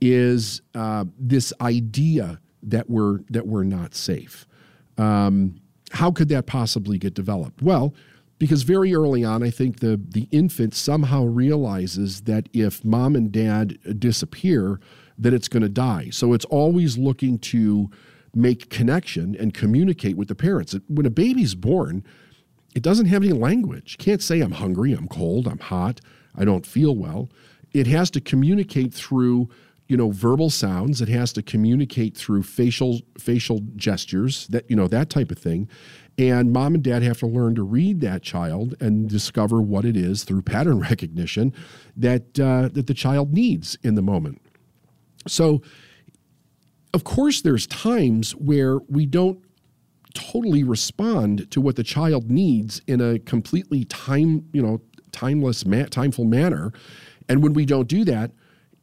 is 0.00 0.62
uh, 0.74 1.04
this 1.18 1.52
idea 1.60 2.40
that 2.62 2.88
we're 2.88 3.20
that 3.30 3.46
we're 3.46 3.64
not 3.64 3.94
safe. 3.94 4.46
Um, 4.96 5.60
how 5.90 6.10
could 6.10 6.28
that 6.30 6.46
possibly 6.46 6.96
get 6.98 7.12
developed? 7.14 7.60
Well, 7.60 7.94
because 8.42 8.64
very 8.64 8.92
early 8.92 9.22
on, 9.22 9.40
I 9.44 9.50
think 9.50 9.78
the 9.78 10.00
the 10.04 10.26
infant 10.32 10.74
somehow 10.74 11.22
realizes 11.22 12.22
that 12.22 12.48
if 12.52 12.84
mom 12.84 13.14
and 13.14 13.30
dad 13.30 13.78
disappear, 14.00 14.80
that 15.16 15.32
it's 15.32 15.46
going 15.46 15.62
to 15.62 15.68
die. 15.68 16.08
So 16.10 16.32
it's 16.32 16.44
always 16.46 16.98
looking 16.98 17.38
to 17.38 17.88
make 18.34 18.68
connection 18.68 19.36
and 19.36 19.54
communicate 19.54 20.16
with 20.16 20.26
the 20.26 20.34
parents. 20.34 20.74
When 20.88 21.06
a 21.06 21.10
baby's 21.10 21.54
born, 21.54 22.02
it 22.74 22.82
doesn't 22.82 23.06
have 23.06 23.22
any 23.22 23.32
language. 23.32 23.96
Can't 23.98 24.20
say 24.20 24.40
I'm 24.40 24.50
hungry, 24.50 24.92
I'm 24.92 25.06
cold, 25.06 25.46
I'm 25.46 25.60
hot, 25.60 26.00
I 26.34 26.44
don't 26.44 26.66
feel 26.66 26.96
well. 26.96 27.30
It 27.72 27.86
has 27.86 28.10
to 28.10 28.20
communicate 28.20 28.92
through 28.92 29.50
you 29.86 29.96
know 29.96 30.10
verbal 30.10 30.48
sounds 30.48 31.00
it 31.02 31.08
has 31.08 31.32
to 31.34 31.42
communicate 31.42 32.16
through 32.16 32.42
facial 32.42 33.02
facial 33.18 33.60
gestures 33.76 34.46
that 34.46 34.64
you 34.70 34.74
know 34.74 34.88
that 34.88 35.10
type 35.10 35.30
of 35.30 35.38
thing 35.38 35.68
and 36.18 36.52
mom 36.52 36.74
and 36.74 36.84
dad 36.84 37.02
have 37.02 37.18
to 37.20 37.26
learn 37.26 37.54
to 37.54 37.62
read 37.62 38.00
that 38.00 38.22
child 38.22 38.74
and 38.80 39.08
discover 39.08 39.60
what 39.60 39.84
it 39.84 39.96
is 39.96 40.24
through 40.24 40.42
pattern 40.42 40.78
recognition 40.90 41.54
that, 41.96 42.38
uh, 42.38 42.68
that 42.72 42.86
the 42.86 42.94
child 42.94 43.32
needs 43.32 43.76
in 43.82 43.94
the 43.94 44.02
moment. 44.02 44.40
So, 45.26 45.62
of 46.94 47.04
course, 47.04 47.40
there's 47.40 47.66
times 47.66 48.32
where 48.32 48.78
we 48.88 49.06
don't 49.06 49.42
totally 50.14 50.62
respond 50.62 51.50
to 51.50 51.60
what 51.60 51.76
the 51.76 51.82
child 51.82 52.30
needs 52.30 52.82
in 52.86 53.00
a 53.00 53.18
completely 53.18 53.84
time, 53.84 54.46
you 54.52 54.62
know, 54.62 54.80
timeless, 55.10 55.64
ma- 55.64 55.86
timeful 55.86 56.26
manner. 56.26 56.72
And 57.28 57.42
when 57.42 57.54
we 57.54 57.64
don't 57.64 57.88
do 57.88 58.04
that, 58.04 58.32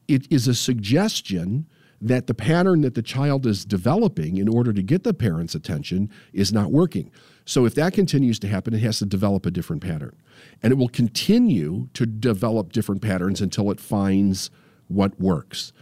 it 0.07 0.31
is 0.31 0.48
a 0.48 0.55
suggestion 0.55 1.67
that 2.01 2.27
the 2.27 2.33
pattern 2.33 2.81
that 2.81 2.95
the 2.95 3.01
child 3.01 3.45
is 3.45 3.65
developing 3.65 4.37
in 4.37 4.47
order 4.47 4.71
to 4.71 4.81
get 4.81 5.03
the 5.03 5.13
parent's 5.13 5.55
attention 5.55 6.09
is 6.33 6.53
not 6.53 6.71
working. 6.71 7.11
So 7.45 7.65
if 7.65 7.75
that 7.75 7.93
continues 7.93 8.39
to 8.39 8.47
happen, 8.47 8.73
it 8.73 8.81
has 8.81 8.99
to 8.99 9.05
develop 9.05 9.45
a 9.45 9.51
different 9.51 9.81
pattern. 9.81 10.15
And 10.61 10.71
it 10.71 10.77
will 10.77 10.89
continue 10.89 11.89
to 11.93 12.05
develop 12.05 12.71
different 12.71 13.01
patterns 13.01 13.41
until 13.41 13.71
it 13.71 13.79
finds 13.79 14.49
what 14.87 15.19
works. 15.19 15.73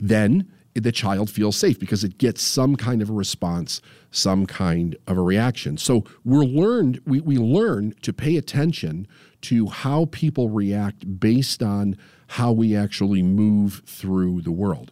Then 0.00 0.50
the 0.74 0.90
child 0.90 1.30
feels 1.30 1.56
safe 1.56 1.78
because 1.78 2.02
it 2.02 2.18
gets 2.18 2.42
some 2.42 2.74
kind 2.74 3.00
of 3.00 3.08
a 3.08 3.12
response, 3.12 3.80
some 4.10 4.44
kind 4.46 4.96
of 5.06 5.16
a 5.16 5.22
reaction. 5.22 5.76
So 5.76 6.04
we're 6.24 6.44
learned, 6.44 7.00
we, 7.06 7.20
we 7.20 7.38
learn 7.38 7.94
to 8.02 8.12
pay 8.12 8.36
attention 8.36 9.06
to 9.42 9.68
how 9.68 10.06
people 10.06 10.48
react 10.48 11.20
based 11.20 11.62
on 11.62 11.96
how 12.28 12.50
we 12.50 12.74
actually 12.74 13.22
move 13.22 13.82
through 13.86 14.40
the 14.42 14.50
world. 14.50 14.90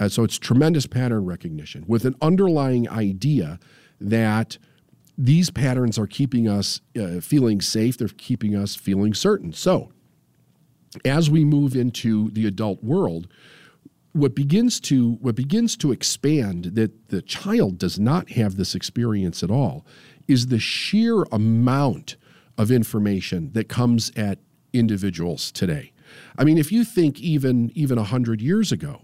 Uh, 0.00 0.08
so 0.08 0.24
it's 0.24 0.38
tremendous 0.38 0.86
pattern 0.86 1.26
recognition 1.26 1.84
with 1.86 2.04
an 2.04 2.16
underlying 2.22 2.88
idea 2.88 3.60
that 4.00 4.56
these 5.18 5.50
patterns 5.50 5.98
are 5.98 6.06
keeping 6.06 6.48
us 6.48 6.80
uh, 6.98 7.20
feeling 7.20 7.60
safe, 7.60 7.98
they're 7.98 8.08
keeping 8.08 8.56
us 8.56 8.74
feeling 8.74 9.12
certain. 9.12 9.52
So 9.52 9.92
as 11.04 11.30
we 11.30 11.44
move 11.44 11.76
into 11.76 12.30
the 12.30 12.46
adult 12.46 12.82
world, 12.82 13.28
what 14.12 14.34
begins 14.34 14.80
to 14.80 15.12
what 15.20 15.34
begins 15.36 15.76
to 15.76 15.92
expand 15.92 16.64
that 16.74 17.10
the 17.10 17.22
child 17.22 17.78
does 17.78 18.00
not 18.00 18.30
have 18.30 18.56
this 18.56 18.74
experience 18.74 19.42
at 19.42 19.50
all 19.50 19.86
is 20.26 20.46
the 20.46 20.58
sheer 20.58 21.22
amount 21.30 22.16
of 22.56 22.70
information 22.70 23.52
that 23.52 23.68
comes 23.68 24.10
at 24.16 24.38
individuals 24.72 25.52
today. 25.52 25.92
I 26.36 26.44
mean, 26.44 26.58
if 26.58 26.72
you 26.72 26.84
think 26.84 27.20
even 27.20 27.70
even 27.74 27.98
a 27.98 28.04
hundred 28.04 28.40
years 28.40 28.72
ago, 28.72 29.02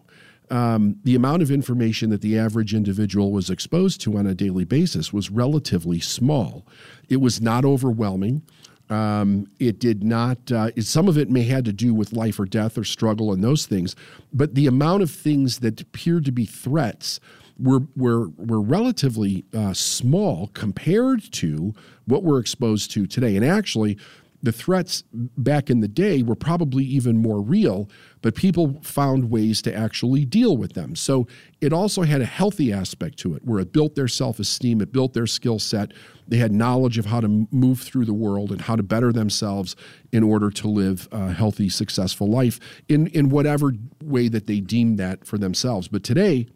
um, 0.51 0.97
the 1.05 1.15
amount 1.15 1.43
of 1.43 1.51
information 1.51 2.11
that 2.11 2.21
the 2.21 2.39
average 2.39 2.75
individual 2.75 3.33
was 3.33 3.51
exposed 3.51 4.01
to 4.03 4.17
on 4.17 4.27
a 4.27 4.35
daily 4.35 4.65
basis 4.65 5.13
was 5.13 5.31
relatively 5.31 6.01
small. 6.01 6.67
It 7.09 7.21
was 7.21 7.41
not 7.41 7.65
overwhelming. 7.65 8.43
Um, 8.89 9.49
it 9.59 9.81
did 9.81 10.05
not, 10.05 10.39
uh, 10.53 10.71
it, 10.77 10.83
some 10.83 11.09
of 11.09 11.19
it 11.19 11.29
may 11.29 11.43
had 11.43 11.65
to 11.65 11.73
do 11.73 11.93
with 11.93 12.13
life 12.13 12.39
or 12.39 12.45
death 12.45 12.79
or 12.79 12.85
struggle 12.85 13.33
and 13.33 13.43
those 13.43 13.67
things, 13.67 13.97
but 14.33 14.55
the 14.55 14.69
amount 14.69 15.03
of 15.03 15.11
things 15.11 15.59
that 15.59 15.81
appeared 15.81 16.25
to 16.27 16.33
be 16.33 16.47
threats 16.47 17.19
were, 17.59 17.81
were, 17.97 18.29
were 18.37 18.61
relatively 18.61 19.45
uh, 19.53 19.73
small 19.73 20.49
compared 20.49 21.33
to 21.33 21.75
what 22.05 22.23
we're 22.23 22.39
exposed 22.39 22.93
to 22.93 23.07
today. 23.07 23.35
And 23.35 23.45
actually, 23.45 23.99
the 24.43 24.53
threats 24.53 25.05
back 25.13 25.71
in 25.71 25.81
the 25.81 25.89
day 25.89 26.23
were 26.23 26.35
probably 26.35 26.85
even 26.85 27.17
more 27.17 27.41
real, 27.41 27.89
but 28.23 28.35
people 28.35 28.81
found 28.83 29.31
ways 29.31 29.63
to 29.63 29.75
actually 29.75 30.25
deal 30.25 30.57
with 30.57 30.75
them. 30.75 30.95
So 30.95 31.27
it 31.61 31.73
also 31.73 32.03
had 32.03 32.21
a 32.21 32.27
healthy 32.27 32.73
aspect 32.73 33.19
to 33.21 33.35
it 33.35 33.45
where 33.45 33.61
it 33.61 33.73
built 33.73 33.95
their 33.95 34.09
self 34.09 34.39
esteem, 34.39 34.81
it 34.81 34.93
built 34.93 35.15
their 35.15 35.27
skill 35.27 35.59
set. 35.59 35.93
They 36.29 36.39
had 36.39 36.53
knowledge 36.53 36.99
of 36.99 37.07
how 37.07 37.21
to 37.21 37.47
move 37.51 37.81
through 37.81 38.05
the 38.05 38.15
world 38.15 38.51
and 38.51 38.61
how 38.61 38.77
to 38.77 38.83
better 38.83 39.13
themselves 39.13 39.77
in 40.13 40.23
order 40.23 40.51
to 40.51 40.69
live 40.69 41.09
a 41.13 41.33
healthy, 41.33 41.69
successful 41.69 42.29
life 42.29 42.59
in, 42.89 43.07
in 43.09 43.29
whatever 43.29 43.73
way 44.03 44.29
that 44.29 44.47
they 44.47 44.61
deemed 44.61 44.99
that 44.99 45.25
for 45.25 45.39
themselves. 45.39 45.89
But 45.89 46.03
today, 46.03 46.49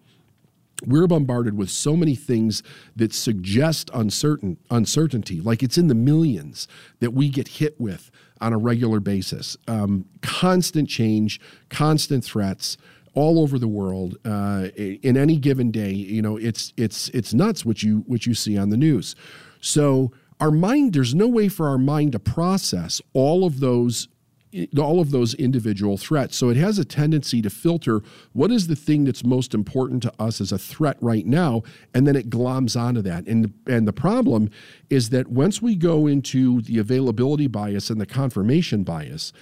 we're 0.86 1.06
bombarded 1.06 1.56
with 1.56 1.70
so 1.70 1.96
many 1.96 2.14
things 2.14 2.62
that 2.96 3.12
suggest 3.12 3.90
uncertain 3.94 4.56
uncertainty 4.70 5.40
like 5.40 5.62
it's 5.62 5.78
in 5.78 5.88
the 5.88 5.94
millions 5.94 6.68
that 7.00 7.12
we 7.12 7.28
get 7.28 7.48
hit 7.48 7.80
with 7.80 8.10
on 8.40 8.52
a 8.52 8.58
regular 8.58 9.00
basis 9.00 9.56
um, 9.68 10.04
constant 10.22 10.88
change 10.88 11.40
constant 11.68 12.24
threats 12.24 12.76
all 13.14 13.40
over 13.40 13.58
the 13.58 13.68
world 13.68 14.16
uh, 14.24 14.68
in 14.76 15.16
any 15.16 15.36
given 15.36 15.70
day. 15.70 15.90
You 15.92 16.22
know, 16.22 16.36
it's 16.36 16.72
it's 16.76 17.08
it's 17.10 17.34
nuts 17.34 17.64
what 17.64 17.82
you 17.82 18.04
what 18.06 18.26
you 18.26 18.34
see 18.34 18.56
on 18.56 18.70
the 18.70 18.76
news. 18.76 19.16
So 19.60 20.12
our 20.40 20.50
mind, 20.50 20.94
there's 20.94 21.14
no 21.14 21.28
way 21.28 21.48
for 21.48 21.68
our 21.68 21.78
mind 21.78 22.12
to 22.12 22.18
process 22.18 23.02
all 23.12 23.44
of 23.44 23.60
those 23.60 24.08
all 24.78 25.00
of 25.00 25.10
those 25.10 25.34
individual 25.34 25.96
threats. 25.96 26.36
So 26.36 26.48
it 26.48 26.56
has 26.56 26.78
a 26.78 26.84
tendency 26.84 27.40
to 27.42 27.50
filter 27.50 28.02
what 28.32 28.50
is 28.50 28.66
the 28.66 28.76
thing 28.76 29.04
that's 29.04 29.24
most 29.24 29.54
important 29.54 30.02
to 30.02 30.12
us 30.18 30.40
as 30.40 30.52
a 30.52 30.58
threat 30.58 30.96
right 31.00 31.26
now, 31.26 31.62
and 31.94 32.06
then 32.06 32.16
it 32.16 32.30
gloms 32.30 32.78
onto 32.78 33.02
that. 33.02 33.26
And 33.26 33.52
and 33.66 33.86
the 33.86 33.92
problem 33.92 34.50
is 34.88 35.10
that 35.10 35.28
once 35.28 35.62
we 35.62 35.76
go 35.76 36.06
into 36.06 36.62
the 36.62 36.78
availability 36.78 37.46
bias 37.46 37.90
and 37.90 38.00
the 38.00 38.06
confirmation 38.06 38.82
bias, 38.82 39.32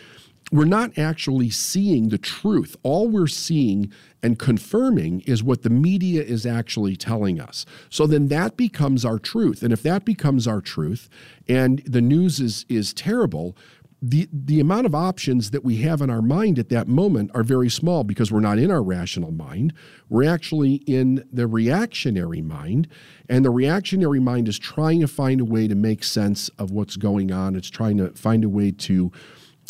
we're 0.51 0.65
not 0.65 0.97
actually 0.99 1.51
seeing 1.51 2.09
the 2.09 2.19
truth. 2.19 2.77
All 2.83 3.09
we're 3.09 3.27
seeing 3.27 3.93
and 4.23 4.39
confirming 4.39 5.21
is 5.21 5.43
what 5.43 5.63
the 5.63 5.71
media 5.71 6.23
is 6.23 6.47
actually 6.47 6.97
telling 6.97 7.41
us. 7.41 7.67
So 7.91 8.07
then 8.07 8.29
that 8.29 8.57
becomes 8.57 9.05
our 9.05 9.19
truth. 9.19 9.63
And 9.63 9.73
if 9.73 9.83
that 9.83 10.05
becomes 10.05 10.47
our 10.47 10.61
truth 10.61 11.09
and 11.49 11.81
the 11.85 12.01
news 12.01 12.41
is 12.41 12.65
is 12.69 12.93
terrible, 12.93 13.57
the 14.01 14.29
the 14.33 14.61
amount 14.61 14.87
of 14.87 14.95
options 14.95 15.51
that 15.51 15.65
we 15.65 15.79
have 15.79 16.01
in 16.01 16.11
our 16.11 16.23
mind 16.23 16.59
at 16.59 16.69
that 16.69 16.87
moment 16.87 17.31
are 17.35 17.43
very 17.43 17.69
small 17.69 18.05
because 18.05 18.31
we're 18.31 18.41
not 18.41 18.59
in 18.59 18.71
our 18.71 18.83
rational 18.83 19.33
mind. 19.33 19.73
We're 20.09 20.29
actually 20.29 20.77
in 20.87 21.27
the 21.33 21.47
reactionary 21.47 22.41
mind, 22.41 22.87
and 23.29 23.45
the 23.45 23.51
reactionary 23.51 24.21
mind 24.21 24.47
is 24.47 24.59
trying 24.59 25.01
to 25.01 25.09
find 25.09 25.41
a 25.41 25.45
way 25.45 25.67
to 25.67 25.75
make 25.75 26.05
sense 26.05 26.49
of 26.59 26.71
what's 26.71 26.97
going 26.97 27.33
on. 27.33 27.57
It's 27.57 27.71
trying 27.71 27.97
to 27.99 28.11
find 28.11 28.45
a 28.45 28.49
way 28.49 28.71
to 28.71 29.11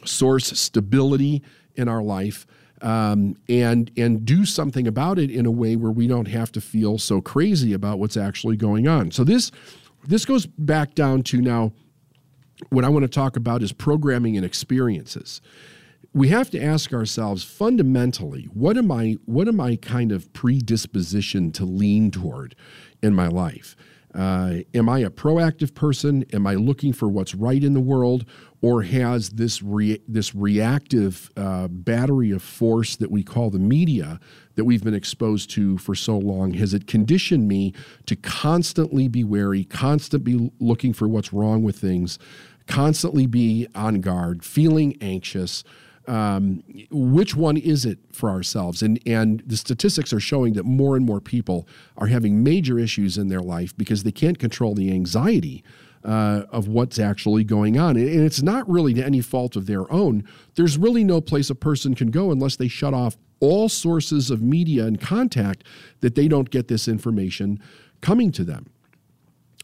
source 0.05 0.47
stability 0.59 1.43
in 1.75 1.89
our 1.89 2.03
life 2.03 2.47
um, 2.83 3.37
and 3.49 3.91
and 3.97 4.25
do 4.25 4.45
something 4.45 4.87
about 4.87 5.19
it 5.19 5.31
in 5.31 5.47
a 5.47 5.51
way 5.51 5.77
where 5.77 5.91
we 5.91 6.07
don't 6.07 6.29
have 6.29 6.53
to 6.53 6.61
feel 6.61 6.99
so 6.99 7.21
crazy 7.21 7.73
about 7.73 7.99
what's 7.99 8.17
actually 8.17 8.57
going 8.57 8.87
on. 8.87 9.11
So 9.11 9.25
this 9.25 9.51
this 10.07 10.25
goes 10.25 10.47
back 10.47 10.95
down 10.95 11.23
to 11.25 11.41
now 11.41 11.73
what 12.71 12.85
I 12.85 12.88
want 12.88 13.05
to 13.05 13.09
talk 13.09 13.37
about 13.37 13.62
is 13.62 13.73
programming 13.73 14.37
and 14.37 14.45
experiences. 14.45 15.41
We 16.12 16.29
have 16.29 16.50
to 16.50 16.62
ask 16.62 16.93
ourselves 16.93 17.45
fundamentally, 17.45 18.45
what 18.53 18.77
am 18.77 18.91
I 18.91 19.19
what 19.27 19.47
am 19.49 19.61
I 19.61 19.77
kind 19.77 20.11
of 20.11 20.33
predisposition 20.33 21.53
to 21.53 21.65
lean 21.65 22.11
toward 22.11 22.55
in 23.03 23.15
my 23.15 23.29
life? 23.29 23.77
Uh, 24.15 24.59
am 24.75 24.88
I 24.88 25.00
a 25.00 25.11
proactive 25.11 25.75
person? 25.75 26.25
Am 26.33 26.47
I 26.47 26.55
looking 26.55 26.93
for 26.93 27.09
what's 27.09 27.35
right 27.35 27.62
in 27.62 27.75
the 27.75 27.81
world? 27.81 28.25
Or 28.61 28.83
has 28.83 29.31
this, 29.31 29.62
re- 29.62 30.00
this 30.09 30.35
reactive 30.35 31.31
uh, 31.37 31.69
battery 31.69 32.31
of 32.31 32.43
force 32.43 32.97
that 32.97 33.11
we 33.11 33.23
call 33.23 33.50
the 33.50 33.59
media 33.59 34.19
that 34.57 34.65
we've 34.65 34.83
been 34.83 34.95
exposed 34.95 35.50
to 35.50 35.79
for 35.79 35.95
so 35.95 36.19
long, 36.19 36.55
has 36.55 36.75
it 36.75 36.88
conditioned 36.88 37.47
me 37.47 37.73
to 38.07 38.17
constantly 38.17 39.07
be 39.07 39.23
wary, 39.23 39.62
constantly 39.65 40.50
looking 40.59 40.93
for 40.93 41.07
what's 41.07 41.33
wrong 41.33 41.62
with 41.62 41.79
things, 41.79 42.19
constantly 42.67 43.27
be 43.27 43.69
on 43.75 44.00
guard, 44.00 44.45
feeling 44.45 44.97
anxious? 45.00 45.62
Um, 46.09 46.65
which 46.91 47.37
one 47.37 47.57
is 47.57 47.85
it 47.85 47.99
for 48.12 48.31
ourselves? 48.31 48.83
And 48.83 49.00
and 49.07 49.43
the 49.47 49.57
statistics 49.57 50.12
are 50.12 50.21
showing 50.21 50.55
that 50.55 50.65
more 50.65 50.97
and 50.97 51.05
more 51.05 51.21
people 51.21 51.69
are 51.97 52.07
having 52.07 52.43
major 52.43 52.79
issues 52.79 53.19
in 53.19 53.29
their 53.29 53.43
life 53.43 53.77
because 53.77 54.03
they 54.03 54.12
can't 54.12 54.38
control 54.38 54.75
the 54.75 54.91
anxiety 54.91 55.62
uh, 56.05 56.45
of 56.50 56.69
what's 56.69 56.99
actually 56.99 57.45
going 57.45 57.79
on. 57.79 57.97
And 57.97 58.25
it's 58.25 58.43
not 58.43 58.69
really 58.69 58.95
to 58.95 59.05
any 59.05 59.21
fault 59.21 59.57
of 59.57 59.67
their 59.67 59.91
own. 59.93 60.25
There's 60.55 60.79
really 60.79 61.05
no 61.05 61.21
place 61.21 61.50
a 61.50 61.55
person 61.55 61.95
can 61.95 62.11
go 62.11 62.31
unless 62.31 62.57
they 62.57 62.69
shut 62.69 62.95
off 62.95 63.17
all 63.41 63.69
sources 63.69 64.31
of 64.31 64.43
media 64.43 64.87
and 64.87 65.00
contact 65.00 65.64
that 66.01 66.14
they 66.14 66.27
don't 66.27 66.51
get 66.51 66.68
this 66.68 66.88
information 66.88 67.61
coming 68.01 68.33
to 68.33 68.44
them. 68.44 68.71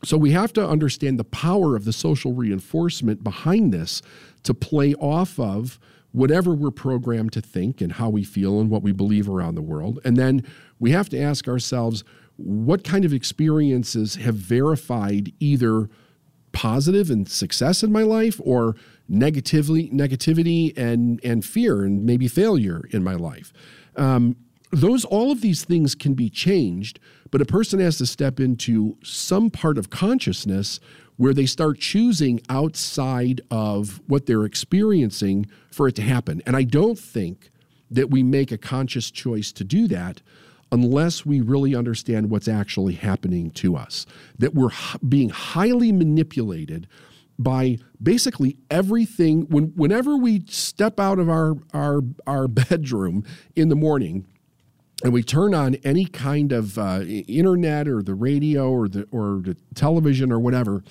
So 0.04 0.16
we 0.18 0.32
have 0.32 0.52
to 0.52 0.68
understand 0.68 1.18
the 1.18 1.24
power 1.24 1.76
of 1.76 1.84
the 1.84 1.92
social 1.92 2.34
reinforcement 2.34 3.24
behind 3.24 3.72
this 3.72 4.02
to 4.42 4.52
play 4.52 4.94
off 4.94 5.40
of 5.40 5.78
whatever 6.14 6.54
we're 6.54 6.70
programmed 6.70 7.32
to 7.32 7.40
think 7.40 7.80
and 7.80 7.94
how 7.94 8.08
we 8.08 8.22
feel 8.22 8.60
and 8.60 8.70
what 8.70 8.82
we 8.82 8.92
believe 8.92 9.28
around 9.28 9.56
the 9.56 9.62
world. 9.62 9.98
And 10.04 10.16
then 10.16 10.44
we 10.78 10.92
have 10.92 11.08
to 11.08 11.20
ask 11.20 11.48
ourselves 11.48 12.04
what 12.36 12.84
kind 12.84 13.04
of 13.04 13.12
experiences 13.12 14.14
have 14.14 14.36
verified 14.36 15.32
either 15.40 15.90
positive 16.52 17.10
and 17.10 17.28
success 17.28 17.82
in 17.82 17.90
my 17.90 18.02
life 18.02 18.40
or 18.44 18.76
negatively 19.08 19.88
negativity 19.90 20.72
and 20.78 21.20
and 21.24 21.44
fear 21.44 21.82
and 21.82 22.06
maybe 22.06 22.28
failure 22.28 22.84
in 22.92 23.02
my 23.02 23.14
life. 23.14 23.52
Um, 23.96 24.36
those 24.70 25.04
all 25.04 25.32
of 25.32 25.40
these 25.40 25.64
things 25.64 25.96
can 25.96 26.14
be 26.14 26.30
changed, 26.30 27.00
but 27.32 27.40
a 27.40 27.44
person 27.44 27.80
has 27.80 27.98
to 27.98 28.06
step 28.06 28.38
into 28.38 28.96
some 29.02 29.50
part 29.50 29.78
of 29.78 29.90
consciousness 29.90 30.78
where 31.16 31.34
they 31.34 31.46
start 31.46 31.78
choosing 31.78 32.40
outside 32.48 33.40
of 33.50 34.00
what 34.06 34.26
they're 34.26 34.44
experiencing 34.44 35.46
for 35.70 35.88
it 35.88 35.94
to 35.96 36.02
happen. 36.02 36.42
And 36.46 36.56
I 36.56 36.64
don't 36.64 36.98
think 36.98 37.50
that 37.90 38.10
we 38.10 38.22
make 38.22 38.50
a 38.50 38.58
conscious 38.58 39.10
choice 39.10 39.52
to 39.52 39.64
do 39.64 39.86
that 39.88 40.22
unless 40.72 41.24
we 41.24 41.40
really 41.40 41.74
understand 41.74 42.30
what's 42.30 42.48
actually 42.48 42.94
happening 42.94 43.50
to 43.52 43.76
us, 43.76 44.06
that 44.38 44.54
we're 44.54 44.70
being 45.08 45.28
highly 45.28 45.92
manipulated 45.92 46.88
by 47.38 47.78
basically 48.02 48.56
everything 48.70 49.42
when 49.42 49.72
whenever 49.76 50.16
we 50.16 50.44
step 50.48 51.00
out 51.00 51.18
of 51.18 51.28
our 51.28 51.54
our 51.72 52.00
our 52.26 52.48
bedroom 52.68 53.24
in 53.56 53.68
the 53.68 53.76
morning 53.76 54.26
and 55.04 55.12
we 55.12 55.22
turn 55.22 55.54
on 55.54 55.76
any 55.84 56.06
kind 56.06 56.50
of 56.50 56.78
uh, 56.78 57.02
internet 57.02 57.86
or 57.86 58.02
the 58.02 58.14
radio 58.14 58.70
or 58.70 58.88
the 58.88 59.06
or 59.12 59.40
the 59.42 59.56
television 59.74 60.32
or 60.32 60.40
whatever 60.40 60.82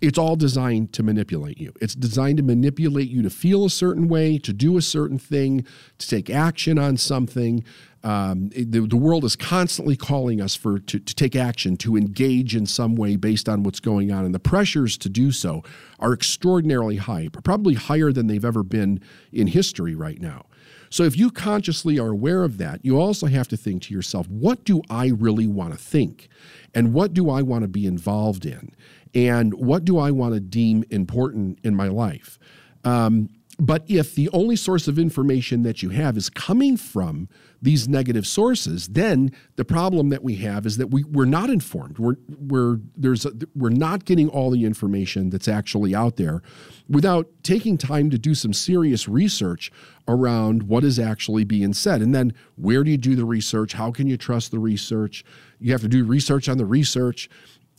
it's 0.00 0.18
all 0.18 0.36
designed 0.36 0.92
to 0.92 1.02
manipulate 1.02 1.58
you. 1.58 1.72
It's 1.80 1.94
designed 1.94 2.36
to 2.36 2.42
manipulate 2.42 3.08
you 3.08 3.22
to 3.22 3.30
feel 3.30 3.64
a 3.64 3.70
certain 3.70 4.08
way, 4.08 4.38
to 4.38 4.52
do 4.52 4.76
a 4.76 4.82
certain 4.82 5.18
thing, 5.18 5.66
to 5.98 6.08
take 6.08 6.28
action 6.28 6.78
on 6.78 6.96
something. 6.96 7.64
Um, 8.04 8.50
the, 8.50 8.86
the, 8.86 8.96
world 8.96 9.24
is 9.24 9.34
constantly 9.34 9.96
calling 9.96 10.40
us 10.40 10.54
for 10.54 10.78
to, 10.78 10.98
to 11.00 11.14
take 11.14 11.34
action, 11.34 11.76
to 11.78 11.96
engage 11.96 12.54
in 12.54 12.66
some 12.66 12.94
way 12.94 13.16
based 13.16 13.48
on 13.48 13.62
what's 13.62 13.80
going 13.80 14.12
on, 14.12 14.24
and 14.24 14.34
the 14.34 14.38
pressures 14.38 14.96
to 14.98 15.08
do 15.08 15.32
so 15.32 15.64
are 15.98 16.12
extraordinarily 16.12 16.96
high, 16.96 17.28
probably 17.32 17.74
higher 17.74 18.12
than 18.12 18.26
they've 18.26 18.44
ever 18.44 18.62
been 18.62 19.00
in 19.32 19.48
history 19.48 19.94
right 19.94 20.20
now. 20.20 20.44
So, 20.90 21.02
if 21.04 21.16
you 21.16 21.30
consciously 21.30 21.98
are 21.98 22.08
aware 22.08 22.44
of 22.44 22.58
that, 22.58 22.84
you 22.84 22.98
also 23.00 23.26
have 23.26 23.48
to 23.48 23.56
think 23.56 23.82
to 23.82 23.94
yourself, 23.94 24.28
what 24.28 24.64
do 24.64 24.82
I 24.88 25.08
really 25.08 25.46
want 25.46 25.72
to 25.72 25.78
think? 25.78 26.28
And 26.74 26.92
what 26.92 27.14
do 27.14 27.30
I 27.30 27.42
want 27.42 27.62
to 27.62 27.68
be 27.68 27.86
involved 27.86 28.44
in? 28.44 28.72
and 29.16 29.54
what 29.54 29.84
do 29.86 29.98
I 29.98 30.10
want 30.10 30.34
to 30.34 30.40
deem 30.40 30.84
important 30.90 31.58
in 31.64 31.74
my 31.74 31.88
life? 31.88 32.38
Um, 32.84 33.30
but 33.58 33.84
if 33.88 34.14
the 34.14 34.28
only 34.30 34.54
source 34.54 34.86
of 34.86 34.98
information 34.98 35.62
that 35.62 35.82
you 35.82 35.88
have 35.90 36.16
is 36.16 36.28
coming 36.28 36.76
from 36.76 37.28
these 37.62 37.88
negative 37.88 38.26
sources, 38.26 38.88
then 38.88 39.32
the 39.56 39.64
problem 39.64 40.10
that 40.10 40.22
we 40.22 40.36
have 40.36 40.66
is 40.66 40.76
that 40.76 40.88
we, 40.88 41.04
we're 41.04 41.24
not 41.24 41.48
informed. 41.48 41.98
We're, 41.98 42.16
we're, 42.38 42.80
there's 42.96 43.24
a, 43.24 43.32
we're 43.54 43.70
not 43.70 44.04
getting 44.04 44.28
all 44.28 44.50
the 44.50 44.64
information 44.64 45.30
that's 45.30 45.48
actually 45.48 45.94
out 45.94 46.16
there 46.16 46.42
without 46.88 47.28
taking 47.42 47.78
time 47.78 48.10
to 48.10 48.18
do 48.18 48.34
some 48.34 48.52
serious 48.52 49.08
research 49.08 49.72
around 50.06 50.64
what 50.64 50.84
is 50.84 50.98
actually 50.98 51.44
being 51.44 51.72
said. 51.72 52.02
And 52.02 52.14
then 52.14 52.34
where 52.56 52.84
do 52.84 52.90
you 52.90 52.98
do 52.98 53.16
the 53.16 53.24
research? 53.24 53.72
How 53.72 53.90
can 53.90 54.06
you 54.06 54.18
trust 54.18 54.50
the 54.50 54.58
research? 54.58 55.24
You 55.58 55.72
have 55.72 55.80
to 55.80 55.88
do 55.88 56.04
research 56.04 56.48
on 56.50 56.58
the 56.58 56.66
research 56.66 57.30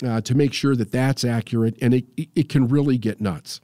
uh, 0.04 0.22
to 0.22 0.36
make 0.36 0.54
sure 0.54 0.76
that 0.76 0.92
that's 0.92 1.24
accurate, 1.24 1.78
and 1.82 1.94
it, 1.94 2.06
it 2.36 2.50
can 2.50 2.68
really 2.68 2.98
get 2.98 3.22
nuts. 3.22 3.62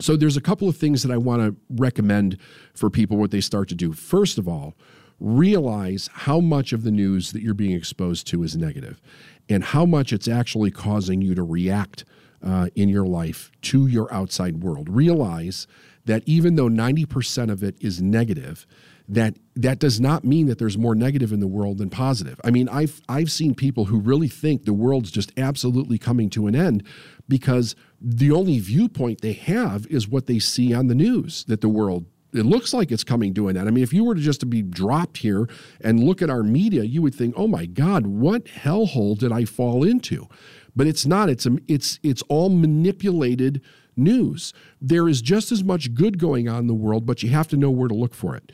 So 0.00 0.16
there's 0.16 0.36
a 0.36 0.40
couple 0.40 0.68
of 0.68 0.76
things 0.76 1.02
that 1.02 1.12
I 1.12 1.18
want 1.18 1.42
to 1.42 1.56
recommend 1.70 2.38
for 2.74 2.90
people 2.90 3.16
what 3.16 3.30
they 3.30 3.40
start 3.40 3.68
to 3.68 3.74
do. 3.74 3.92
First 3.92 4.38
of 4.38 4.48
all, 4.48 4.74
realize 5.20 6.08
how 6.12 6.40
much 6.40 6.72
of 6.72 6.82
the 6.82 6.90
news 6.90 7.32
that 7.32 7.42
you're 7.42 7.54
being 7.54 7.76
exposed 7.76 8.26
to 8.28 8.42
is 8.42 8.56
negative 8.56 9.00
and 9.48 9.62
how 9.62 9.84
much 9.84 10.12
it's 10.12 10.28
actually 10.28 10.70
causing 10.70 11.20
you 11.20 11.34
to 11.34 11.42
react 11.42 12.04
uh, 12.42 12.68
in 12.74 12.88
your 12.88 13.06
life 13.06 13.50
to 13.60 13.86
your 13.86 14.12
outside 14.12 14.62
world. 14.62 14.88
Realize 14.88 15.66
that 16.06 16.22
even 16.24 16.56
though 16.56 16.68
90% 16.68 17.50
of 17.50 17.62
it 17.62 17.76
is 17.80 18.00
negative, 18.00 18.66
that 19.10 19.36
that 19.56 19.80
does 19.80 20.00
not 20.00 20.24
mean 20.24 20.46
that 20.46 20.58
there's 20.58 20.78
more 20.78 20.94
negative 20.94 21.32
in 21.32 21.40
the 21.40 21.48
world 21.48 21.78
than 21.78 21.90
positive. 21.90 22.40
I 22.44 22.50
mean, 22.50 22.68
I've 22.68 23.02
I've 23.08 23.30
seen 23.30 23.56
people 23.56 23.86
who 23.86 23.98
really 23.98 24.28
think 24.28 24.64
the 24.64 24.72
world's 24.72 25.10
just 25.10 25.32
absolutely 25.36 25.98
coming 25.98 26.30
to 26.30 26.46
an 26.46 26.54
end 26.54 26.84
because 27.30 27.74
the 27.98 28.30
only 28.30 28.58
viewpoint 28.58 29.22
they 29.22 29.32
have 29.32 29.86
is 29.86 30.06
what 30.06 30.26
they 30.26 30.38
see 30.38 30.74
on 30.74 30.88
the 30.88 30.94
news 30.94 31.44
that 31.44 31.62
the 31.62 31.68
world 31.68 32.04
it 32.32 32.46
looks 32.46 32.72
like 32.72 32.92
it's 32.92 33.02
coming 33.02 33.34
to 33.34 33.48
an 33.48 33.56
end. 33.56 33.66
I 33.66 33.72
mean, 33.72 33.82
if 33.82 33.92
you 33.92 34.04
were 34.04 34.14
to 34.14 34.20
just 34.20 34.38
to 34.40 34.46
be 34.46 34.62
dropped 34.62 35.16
here 35.18 35.48
and 35.80 36.04
look 36.04 36.22
at 36.22 36.30
our 36.30 36.44
media, 36.44 36.84
you 36.84 37.02
would 37.02 37.14
think, 37.14 37.34
"Oh 37.36 37.48
my 37.48 37.66
God, 37.66 38.06
what 38.06 38.44
hellhole 38.44 39.18
did 39.18 39.32
I 39.32 39.44
fall 39.44 39.82
into?" 39.82 40.28
But 40.76 40.86
it's 40.86 41.04
not. 41.06 41.28
It's 41.28 41.48
it's 41.66 41.98
it's 42.04 42.22
all 42.28 42.48
manipulated 42.48 43.60
news. 43.96 44.52
There 44.80 45.08
is 45.08 45.20
just 45.22 45.50
as 45.50 45.64
much 45.64 45.92
good 45.94 46.18
going 46.18 46.48
on 46.48 46.60
in 46.60 46.66
the 46.68 46.74
world, 46.74 47.04
but 47.04 47.22
you 47.24 47.30
have 47.30 47.48
to 47.48 47.56
know 47.56 47.70
where 47.70 47.88
to 47.88 47.94
look 47.94 48.14
for 48.14 48.36
it. 48.36 48.52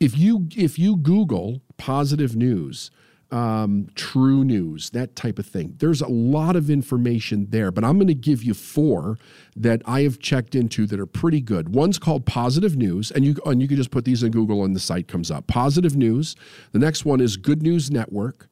if 0.00 0.16
you 0.18 0.48
if 0.56 0.78
you 0.78 0.96
Google 0.96 1.62
positive 1.76 2.36
news, 2.36 2.90
um, 3.30 3.88
true 3.94 4.42
news, 4.42 4.90
that 4.90 5.14
type 5.14 5.38
of 5.38 5.46
thing. 5.46 5.74
There's 5.78 6.00
a 6.00 6.08
lot 6.08 6.56
of 6.56 6.70
information 6.70 7.48
there, 7.50 7.70
but 7.70 7.84
I'm 7.84 7.96
going 7.98 8.08
to 8.08 8.14
give 8.14 8.42
you 8.42 8.54
four 8.54 9.18
that 9.56 9.82
I 9.84 10.02
have 10.02 10.18
checked 10.18 10.54
into 10.54 10.86
that 10.86 10.98
are 10.98 11.06
pretty 11.06 11.40
good. 11.40 11.74
One's 11.74 11.98
called 11.98 12.24
Positive 12.24 12.76
News, 12.76 13.10
and 13.10 13.24
you 13.24 13.36
and 13.44 13.60
you 13.60 13.68
can 13.68 13.76
just 13.76 13.90
put 13.90 14.04
these 14.04 14.22
in 14.22 14.32
Google 14.32 14.64
and 14.64 14.74
the 14.74 14.80
site 14.80 15.08
comes 15.08 15.30
up. 15.30 15.46
Positive 15.46 15.96
News. 15.96 16.36
The 16.72 16.78
next 16.78 17.04
one 17.04 17.20
is 17.20 17.36
Good 17.36 17.62
News 17.62 17.90
Network, 17.90 18.48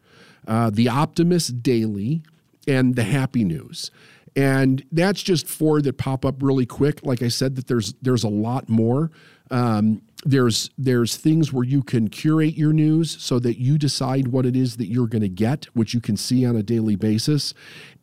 uh, 0.47 0.71
The 0.71 0.89
Optimist 0.89 1.62
Daily, 1.62 2.23
and 2.69 2.97
The 2.97 3.05
Happy 3.05 3.45
News. 3.45 3.91
And 4.35 4.85
that's 4.93 5.23
just 5.23 5.47
four 5.47 5.81
that 5.81 5.97
pop 5.97 6.27
up 6.27 6.43
really 6.43 6.67
quick. 6.67 7.01
Like 7.03 7.23
I 7.23 7.29
said, 7.29 7.57
that 7.57 7.67
there's 7.67 7.95
there's 8.03 8.25
a 8.25 8.29
lot 8.29 8.69
more. 8.69 9.11
Um, 9.51 10.03
there's 10.27 10.71
there's 10.77 11.17
things 11.17 11.53
where 11.53 11.65
you 11.65 11.83
can 11.83 12.09
curate 12.09 12.57
your 12.57 12.73
news 12.73 13.17
so 13.23 13.39
that 13.39 13.59
you 13.61 13.79
decide 13.79 14.29
what 14.29 14.45
it 14.45 14.57
is 14.57 14.77
that 14.77 14.87
you're 14.87 15.07
going 15.07 15.23
to 15.23 15.29
get, 15.29 15.67
which 15.67 15.95
you 15.95 16.01
can 16.01 16.17
see 16.17 16.45
on 16.45 16.57
a 16.57 16.62
daily 16.62 16.97
basis. 16.97 17.55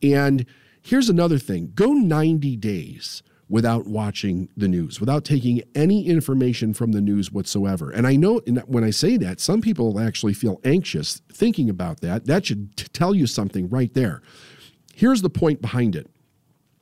And 0.01 0.45
here's 0.81 1.09
another 1.09 1.37
thing: 1.37 1.73
go 1.75 1.91
90 1.91 2.55
days 2.57 3.23
without 3.49 3.85
watching 3.85 4.49
the 4.55 4.67
news, 4.67 4.99
without 4.99 5.25
taking 5.25 5.61
any 5.75 6.07
information 6.07 6.73
from 6.73 6.93
the 6.93 7.01
news 7.01 7.31
whatsoever. 7.31 7.91
And 7.91 8.07
I 8.07 8.15
know 8.15 8.39
when 8.65 8.83
I 8.83 8.89
say 8.89 9.17
that, 9.17 9.39
some 9.39 9.61
people 9.61 9.99
actually 9.99 10.33
feel 10.33 10.59
anxious 10.63 11.21
thinking 11.31 11.69
about 11.69 11.99
that. 12.01 12.25
That 12.25 12.45
should 12.45 12.75
t- 12.77 12.87
tell 12.93 13.13
you 13.13 13.27
something 13.27 13.69
right 13.69 13.93
there. 13.93 14.21
Here's 14.95 15.21
the 15.21 15.29
point 15.29 15.61
behind 15.61 15.95
it 15.95 16.09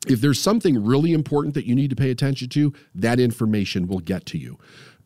if 0.07 0.19
there's 0.19 0.39
something 0.39 0.83
really 0.83 1.13
important 1.13 1.53
that 1.53 1.65
you 1.65 1.75
need 1.75 1.89
to 1.91 1.95
pay 1.95 2.09
attention 2.09 2.49
to, 2.49 2.73
that 2.95 3.19
information 3.19 3.87
will 3.87 3.99
get 3.99 4.25
to 4.27 4.37
you. 4.37 4.57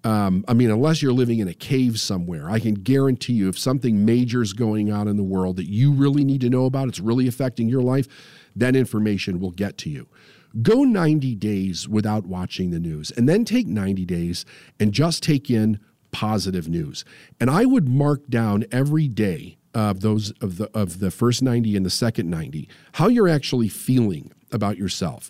Um, 0.06 0.46
I 0.48 0.54
mean, 0.54 0.70
unless 0.70 1.02
you're 1.02 1.12
living 1.12 1.40
in 1.40 1.48
a 1.48 1.54
cave 1.54 2.00
somewhere, 2.00 2.48
I 2.48 2.60
can 2.60 2.76
guarantee 2.76 3.34
you 3.34 3.50
if 3.50 3.58
something 3.58 4.06
major 4.06 4.44
is 4.44 4.54
going 4.54 4.92
on 4.92 5.08
in 5.08 5.18
the 5.18 5.24
world 5.24 5.56
that 5.56 5.68
you 5.68 5.92
really 5.92 6.24
need 6.24 6.42
to 6.42 6.50
know 6.50 6.66
about, 6.66 6.88
it's 6.88 7.00
really 7.00 7.28
affecting 7.28 7.68
your 7.68 7.82
life, 7.82 8.08
that 8.56 8.76
information 8.76 9.40
will 9.40 9.50
get 9.50 9.80
to 9.80 9.90
you. 9.90 10.08
Go 10.62 10.84
90 10.84 11.34
days 11.36 11.90
without 11.90 12.28
watching 12.28 12.70
the 12.70 12.80
news 12.80 13.10
and 13.10 13.28
then 13.28 13.46
take 13.46 13.66
90 13.66 14.06
days 14.06 14.46
and 14.80 14.94
just 14.94 15.24
take 15.24 15.50
in 15.50 15.80
positive 16.12 16.70
news. 16.70 17.04
And 17.40 17.50
I 17.50 17.66
would 17.66 17.90
mark 17.90 18.28
down 18.30 18.64
every 18.72 19.08
day 19.08 19.58
of 19.74 20.00
those 20.00 20.32
of 20.40 20.58
the 20.58 20.70
of 20.78 21.00
the 21.00 21.12
first 21.12 21.44
90 21.44 21.76
and 21.76 21.86
the 21.86 21.90
second 21.90 22.30
90 22.30 22.70
how 22.94 23.10
you're 23.10 23.28
actually 23.28 23.68
feeling 23.68 24.32
about 24.54 24.78
yourself 24.78 25.30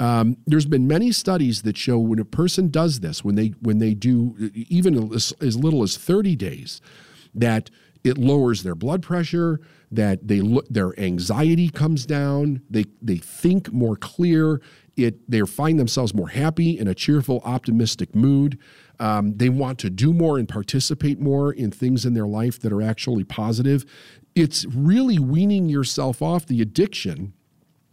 um, 0.00 0.38
there's 0.46 0.66
been 0.66 0.88
many 0.88 1.12
studies 1.12 1.62
that 1.62 1.76
show 1.76 1.98
when 1.98 2.18
a 2.18 2.24
person 2.24 2.68
does 2.68 3.00
this 3.00 3.22
when 3.22 3.36
they 3.36 3.48
when 3.60 3.78
they 3.78 3.94
do 3.94 4.50
even 4.54 5.12
as, 5.14 5.32
as 5.40 5.56
little 5.56 5.82
as 5.82 5.96
30 5.96 6.34
days 6.34 6.80
that 7.34 7.70
it 8.02 8.16
lowers 8.16 8.62
their 8.62 8.74
blood 8.74 9.02
pressure 9.02 9.60
that 9.92 10.26
they 10.26 10.40
look 10.40 10.66
their 10.68 10.98
anxiety 10.98 11.68
comes 11.68 12.06
down 12.06 12.62
they 12.68 12.86
they 13.00 13.18
think 13.18 13.72
more 13.72 13.94
clear 13.94 14.60
it 14.96 15.30
they 15.30 15.40
find 15.42 15.78
themselves 15.78 16.14
more 16.14 16.30
happy 16.30 16.78
in 16.78 16.88
a 16.88 16.94
cheerful 16.94 17.40
optimistic 17.44 18.14
mood 18.14 18.58
um, 19.00 19.34
they 19.38 19.48
want 19.48 19.78
to 19.78 19.90
do 19.90 20.12
more 20.12 20.38
and 20.38 20.46
participate 20.46 21.18
more 21.18 21.52
in 21.52 21.70
things 21.70 22.04
in 22.04 22.12
their 22.12 22.26
life 22.26 22.60
that 22.60 22.70
are 22.70 22.82
actually 22.82 23.24
positive. 23.24 23.86
It's 24.34 24.66
really 24.66 25.18
weaning 25.18 25.70
yourself 25.70 26.20
off 26.20 26.44
the 26.44 26.60
addiction 26.60 27.32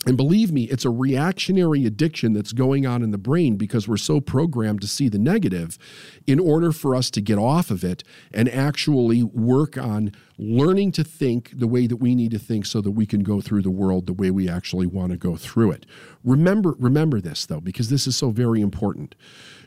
and 0.07 0.15
believe 0.15 0.53
me, 0.53 0.63
it's 0.63 0.85
a 0.85 0.89
reactionary 0.89 1.85
addiction 1.85 2.31
that's 2.31 2.53
going 2.53 2.87
on 2.87 3.03
in 3.03 3.11
the 3.11 3.17
brain 3.17 3.57
because 3.57 3.89
we're 3.89 3.97
so 3.97 4.21
programmed 4.21 4.79
to 4.79 4.87
see 4.87 5.09
the 5.09 5.19
negative 5.19 5.77
in 6.25 6.39
order 6.39 6.71
for 6.71 6.95
us 6.95 7.11
to 7.11 7.19
get 7.19 7.37
off 7.37 7.69
of 7.69 7.83
it 7.83 8.05
and 8.33 8.47
actually 8.47 9.21
work 9.21 9.77
on 9.77 10.13
learning 10.37 10.93
to 10.93 11.03
think 11.03 11.51
the 11.53 11.67
way 11.67 11.87
that 11.87 11.97
we 11.97 12.15
need 12.15 12.31
to 12.31 12.39
think 12.39 12.65
so 12.65 12.79
that 12.79 12.91
we 12.91 13.05
can 13.05 13.21
go 13.21 13.41
through 13.41 13.61
the 13.61 13.69
world 13.69 14.05
the 14.05 14.13
way 14.13 14.31
we 14.31 14.47
actually 14.47 14.87
want 14.87 15.11
to 15.11 15.17
go 15.17 15.35
through 15.35 15.71
it. 15.71 15.85
Remember 16.23 16.77
remember 16.79 17.19
this 17.19 17.45
though 17.45 17.59
because 17.59 17.89
this 17.89 18.07
is 18.07 18.15
so 18.15 18.29
very 18.29 18.61
important. 18.61 19.13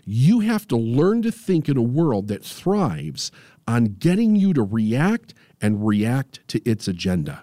You 0.07 0.41
have 0.41 0.67
to 0.69 0.77
learn 0.77 1.21
to 1.21 1.31
think 1.31 1.69
in 1.69 1.77
a 1.77 1.83
world 1.83 2.29
that 2.29 2.43
thrives 2.43 3.31
on 3.69 3.97
getting 3.99 4.37
you 4.37 4.55
to 4.55 4.63
react 4.63 5.35
and 5.61 5.87
react 5.87 6.41
to 6.49 6.67
its 6.67 6.89
agenda. 6.89 7.43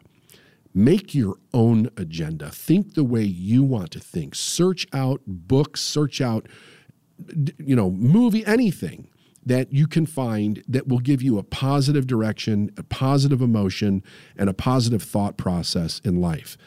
Make 0.77 1.15
your 1.15 1.37
own 1.53 1.89
agenda. 1.97 2.51
Think 2.51 2.93
the 2.93 3.03
way 3.03 3.23
you 3.23 3.63
want 3.63 3.91
to 3.91 3.99
think. 3.99 4.35
Search 4.35 4.85
out 4.93 5.21
books, 5.25 5.81
search 5.81 6.21
out 6.21 6.47
you 7.57 7.75
know, 7.75 7.89
movie 7.89 8.45
anything 8.45 9.09
that 9.45 9.71
you 9.71 9.87
can 9.87 10.05
find 10.05 10.63
that 10.67 10.87
will 10.87 10.99
give 10.99 11.21
you 11.21 11.37
a 11.37 11.43
positive 11.43 12.05
direction, 12.05 12.69
a 12.77 12.83
positive 12.83 13.41
emotion, 13.41 14.03
and 14.37 14.49
a 14.49 14.53
positive 14.53 15.01
thought 15.01 15.37
process 15.37 16.01
in 16.03 16.19
life. 16.19 16.57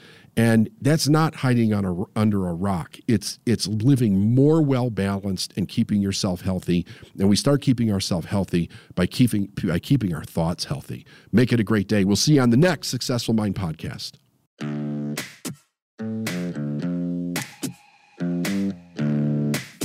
And 0.41 0.71
that's 0.81 1.07
not 1.07 1.35
hiding 1.35 1.75
on 1.75 1.85
a, 1.85 2.19
under 2.19 2.49
a 2.49 2.55
rock. 2.55 2.97
It's 3.07 3.39
it's 3.45 3.67
living 3.67 4.35
more 4.35 4.63
well 4.63 4.89
balanced 4.89 5.53
and 5.55 5.69
keeping 5.69 6.01
yourself 6.01 6.41
healthy. 6.41 6.87
And 7.19 7.29
we 7.29 7.37
start 7.37 7.61
keeping 7.61 7.93
ourselves 7.93 8.27
healthy 8.27 8.71
by 8.95 9.05
keeping 9.05 9.53
by 9.63 9.79
keeping 9.79 10.15
our 10.15 10.25
thoughts 10.25 10.65
healthy. 10.65 11.05
Make 11.31 11.53
it 11.53 11.61
a 11.61 11.65
great 11.65 11.89
day. 11.89 12.05
We'll 12.05 12.17
see 12.17 12.37
you 12.37 12.41
on 12.41 12.49
the 12.49 12.57
next 12.57 12.89
Successful 12.89 13.35
Mind 13.35 13.55
podcast. 13.55 14.13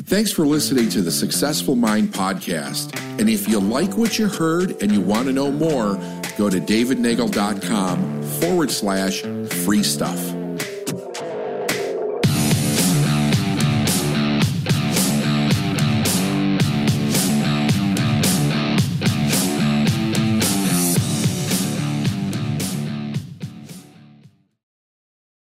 Thanks 0.07 0.31
for 0.31 0.45
listening 0.45 0.87
to 0.91 1.01
the 1.01 1.11
Successful 1.11 1.75
Mind 1.75 2.13
podcast. 2.13 2.97
And 3.19 3.29
if 3.29 3.49
you 3.49 3.59
like 3.59 3.97
what 3.97 4.17
you 4.17 4.29
heard 4.29 4.81
and 4.81 4.89
you 4.89 5.01
want 5.01 5.27
to 5.27 5.33
know 5.33 5.51
more, 5.51 5.95
go 6.37 6.49
to 6.49 6.61
davidnagel.com 6.61 8.23
forward 8.39 8.71
slash 8.71 9.21
free 9.65 9.83
stuff. 9.83 10.34